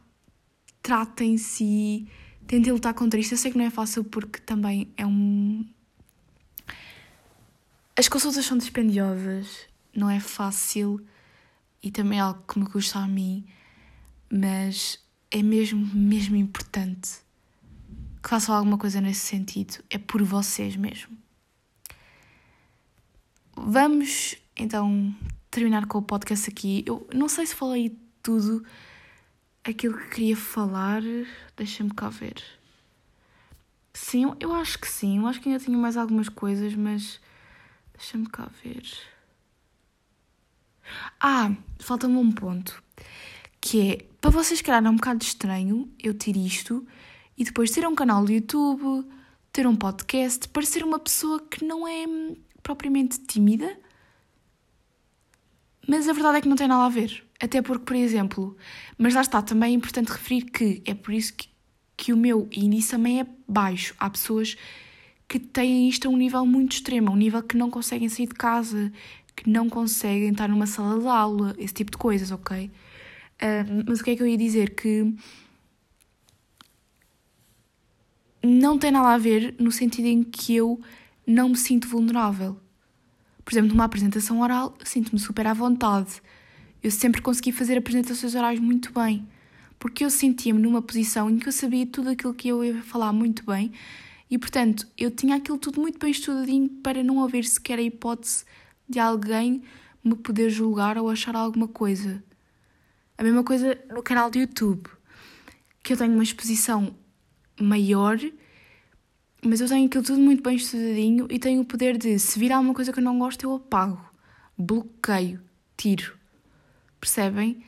[0.82, 2.06] tratem-se
[2.46, 3.34] tentem lutar contra isto.
[3.34, 5.66] Eu sei que não é fácil porque também é um.
[7.96, 11.00] As consultas são dispendiosas, não é fácil
[11.82, 13.46] e também é algo que me custa a mim,
[14.32, 17.24] mas é mesmo, mesmo importante
[18.24, 19.84] que façam alguma coisa nesse sentido.
[19.90, 21.16] É por vocês mesmo.
[23.56, 25.14] Vamos então
[25.52, 26.84] terminar com o podcast aqui.
[26.88, 28.66] Eu não sei se falei tudo
[29.64, 31.02] aquilo que queria falar.
[31.56, 32.42] Deixa-me cá ver.
[33.94, 35.20] Sim, eu acho que sim.
[35.20, 37.20] Eu acho que ainda tenho mais algumas coisas, mas
[37.98, 38.84] deixa-me cá ver.
[41.20, 42.84] Ah, falta-me um ponto.
[43.62, 46.86] Que é, para vocês, calhar, é um bocado estranho eu ter isto
[47.38, 49.08] e depois ter um canal do YouTube,
[49.52, 52.06] ter um podcast, parecer uma pessoa que não é
[52.62, 53.78] propriamente tímida.
[55.88, 57.24] Mas a verdade é que não tem nada a ver.
[57.40, 58.58] Até porque, por exemplo,
[58.98, 61.50] mas lá está, também é importante referir que é por isso que,
[61.98, 63.94] que o meu índice também é baixo.
[64.00, 64.56] Há pessoas
[65.34, 68.36] que têm isto a um nível muito extremo, um nível que não conseguem sair de
[68.36, 68.92] casa,
[69.36, 72.70] que não conseguem estar numa sala de aula, esse tipo de coisas, ok?
[73.42, 74.76] Uh, mas o que é que eu ia dizer?
[74.76, 75.12] Que
[78.44, 80.80] não tem nada a ver no sentido em que eu
[81.26, 82.56] não me sinto vulnerável.
[83.44, 86.22] Por exemplo, numa apresentação oral, sinto-me super à vontade.
[86.84, 89.28] Eu sempre consegui fazer apresentações orais muito bem,
[89.80, 93.12] porque eu sentia-me numa posição em que eu sabia tudo aquilo que eu ia falar
[93.12, 93.72] muito bem
[94.34, 98.44] e, portanto, eu tinha aquilo tudo muito bem estudadinho para não haver sequer a hipótese
[98.90, 99.62] de alguém
[100.04, 102.24] me poder julgar ou achar alguma coisa.
[103.16, 104.90] A mesma coisa no canal do YouTube,
[105.84, 106.96] que eu tenho uma exposição
[107.62, 108.18] maior,
[109.46, 112.52] mas eu tenho aquilo tudo muito bem estudadinho e tenho o poder de, se vir
[112.52, 114.04] alguma coisa que eu não gosto, eu apago,
[114.58, 115.42] bloqueio,
[115.78, 116.18] tiro.
[117.00, 117.64] Percebem?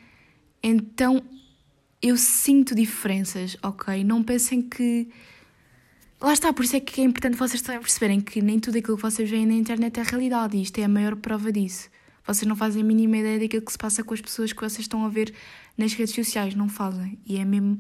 [0.64, 1.24] Então
[2.02, 4.04] eu sinto diferenças, ok?
[4.04, 5.12] Não pensem que.
[6.26, 8.98] Lá está, por isso é que é importante vocês também perceberem que nem tudo aquilo
[8.98, 11.88] que vocês veem na internet é realidade e isto é a maior prova disso.
[12.26, 14.80] Vocês não fazem a mínima ideia daquilo que se passa com as pessoas que vocês
[14.80, 15.36] estão a ver
[15.78, 17.20] nas redes sociais, não fazem.
[17.28, 17.78] E é mesmo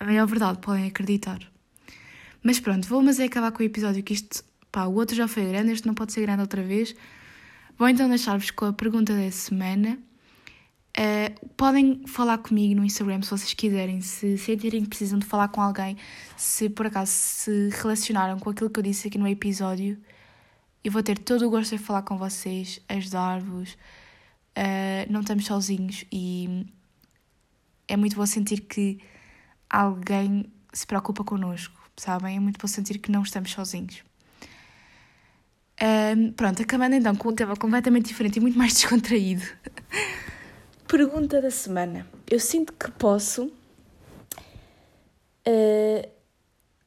[0.00, 1.40] a maior verdade, podem acreditar.
[2.42, 5.28] Mas pronto, vou mas é acabar com o episódio que isto, pá, o outro já
[5.28, 6.96] foi grande, este não pode ser grande outra vez.
[7.76, 9.98] Vou então deixar-vos com a pergunta da semana.
[10.92, 15.48] Uh, podem falar comigo no Instagram se vocês quiserem, se sentirem que precisam de falar
[15.48, 15.96] com alguém,
[16.36, 19.98] se por acaso se relacionaram com aquilo que eu disse aqui no episódio.
[20.84, 23.72] Eu vou ter todo o gosto de falar com vocês, ajudar-vos.
[24.54, 26.66] Uh, não estamos sozinhos e
[27.88, 28.98] é muito bom sentir que
[29.70, 32.36] alguém se preocupa connosco, sabem?
[32.36, 34.02] É muito bom sentir que não estamos sozinhos.
[35.80, 39.42] Um, pronto, acabando então com um tema completamente diferente e muito mais descontraído.
[40.92, 42.06] Pergunta da semana.
[42.30, 43.44] Eu sinto que posso.
[45.48, 46.06] Uh,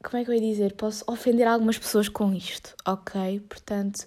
[0.04, 0.76] como é que eu ia dizer?
[0.76, 3.40] Posso ofender algumas pessoas com isto, ok?
[3.50, 4.06] Portanto,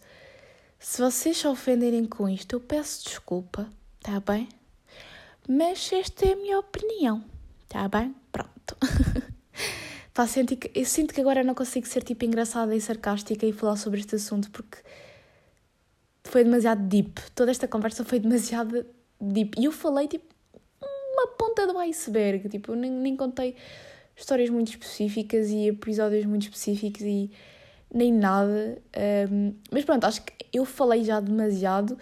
[0.78, 3.68] se vocês se ofenderem com isto, eu peço desculpa,
[4.00, 4.48] tá bem?
[5.48, 7.24] Mas esta é a minha opinião,
[7.68, 8.14] tá bem?
[8.30, 8.76] Pronto.
[10.74, 14.16] Eu sinto que agora não consigo ser tipo engraçada e sarcástica e falar sobre este
[14.16, 14.78] assunto porque
[16.24, 17.20] foi demasiado deep.
[17.36, 18.84] Toda esta conversa foi demasiado
[19.20, 19.60] deep.
[19.60, 20.26] E eu falei tipo
[21.18, 22.48] uma ponta do iceberg.
[22.48, 23.56] Tipo, eu nem, nem contei
[24.16, 27.30] histórias muito específicas e episódios muito específicos e
[27.92, 28.80] nem nada.
[29.30, 31.98] Um, mas pronto, acho que eu falei já demasiado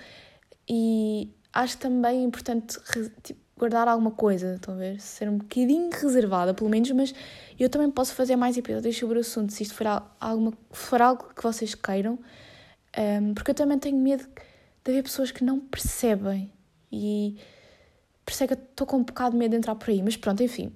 [0.68, 2.78] e acho também importante
[3.22, 5.00] tipo, guardar alguma coisa, ver?
[5.00, 7.14] Ser um bocadinho reservada, pelo menos, mas
[7.58, 9.86] eu também posso fazer mais episódios sobre o assunto, se isto for,
[10.20, 12.18] alguma, for algo que vocês queiram,
[13.22, 14.26] um, porque eu também tenho medo
[14.84, 16.52] de haver pessoas que não percebem
[16.96, 17.36] e
[18.24, 20.16] por isso é que estou com um bocado de medo de entrar por aí, mas
[20.16, 20.72] pronto, enfim.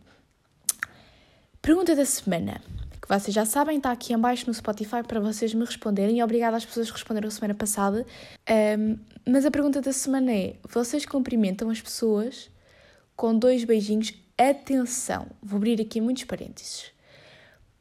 [1.62, 2.62] Pergunta da semana,
[3.02, 6.64] que vocês já sabem, está aqui embaixo no Spotify para vocês me responderem obrigada às
[6.64, 8.06] pessoas que responderam a semana passada.
[8.78, 12.50] Um, mas a pergunta da semana é: vocês cumprimentam as pessoas
[13.16, 14.14] com dois beijinhos?
[14.38, 16.92] Atenção, vou abrir aqui muitos parênteses.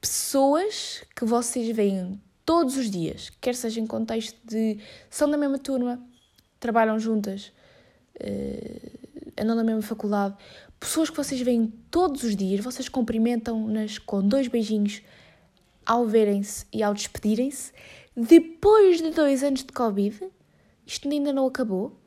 [0.01, 4.79] Pessoas que vocês veem todos os dias, quer seja em contexto de
[5.09, 6.01] são da mesma turma,
[6.59, 7.51] trabalham juntas,
[8.15, 8.99] uh,
[9.37, 10.35] andam na mesma faculdade,
[10.79, 15.01] pessoas que vocês veem todos os dias, vocês cumprimentam-nas com dois beijinhos
[15.85, 17.71] ao verem-se e ao despedirem-se,
[18.15, 20.29] depois de dois anos de Covid,
[20.85, 21.97] isto ainda não acabou.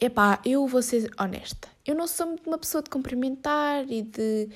[0.00, 1.68] Epá, eu vou ser honesta.
[1.86, 4.48] Eu não sou muito uma pessoa de cumprimentar e de.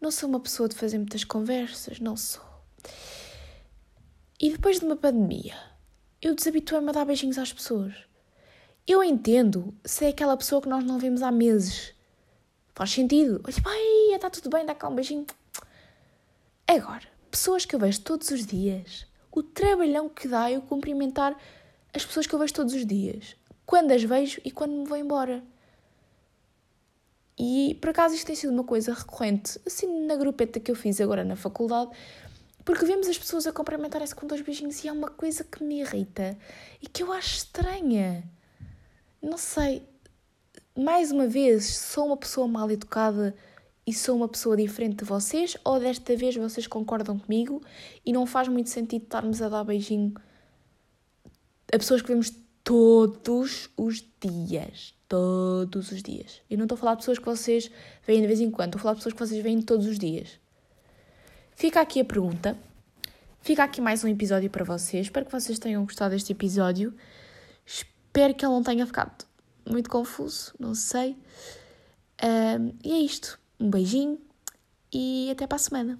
[0.00, 2.42] Não sou uma pessoa de fazer muitas conversas, não sou.
[4.40, 5.54] E depois de uma pandemia,
[6.20, 7.94] eu desabituei-me a dar beijinhos às pessoas.
[8.86, 11.94] Eu entendo se é aquela pessoa que nós não vemos há meses.
[12.74, 13.40] Faz sentido.
[13.44, 15.26] Olha, pai, está tudo bem, dá cá um beijinho.
[16.66, 21.36] Agora, pessoas que eu vejo todos os dias, o trabalhão que dá eu cumprimentar
[21.94, 24.98] as pessoas que eu vejo todos os dias quando as vejo e quando me vou
[24.98, 25.42] embora.
[27.38, 31.00] E por acaso isto tem sido uma coisa recorrente, assim na grupeta que eu fiz
[31.00, 31.90] agora na faculdade,
[32.64, 35.80] porque vemos as pessoas a cumprimentarem-se com dois beijinhos e é uma coisa que me
[35.80, 36.36] irrita
[36.80, 38.24] e que eu acho estranha.
[39.22, 39.86] Não sei,
[40.76, 43.36] mais uma vez, sou uma pessoa mal educada
[43.86, 47.62] e sou uma pessoa diferente de vocês, ou desta vez vocês concordam comigo
[48.04, 50.12] e não faz muito sentido estarmos a dar beijinho
[51.72, 52.32] a pessoas que vemos
[52.64, 54.94] todos os dias.
[55.08, 56.40] Todos os dias.
[56.50, 57.70] Eu não estou a falar de pessoas que vocês
[58.06, 59.98] veem de vez em quando, estou a falar de pessoas que vocês veem todos os
[59.98, 60.40] dias.
[61.54, 62.58] Fica aqui a pergunta.
[63.40, 65.06] Fica aqui mais um episódio para vocês.
[65.06, 66.94] Espero que vocês tenham gostado deste episódio.
[68.14, 69.24] Espero que ele não tenha ficado
[69.66, 71.16] muito confuso, não sei.
[72.22, 73.40] Um, e é isto.
[73.58, 74.20] Um beijinho
[74.92, 75.98] e até para a semana.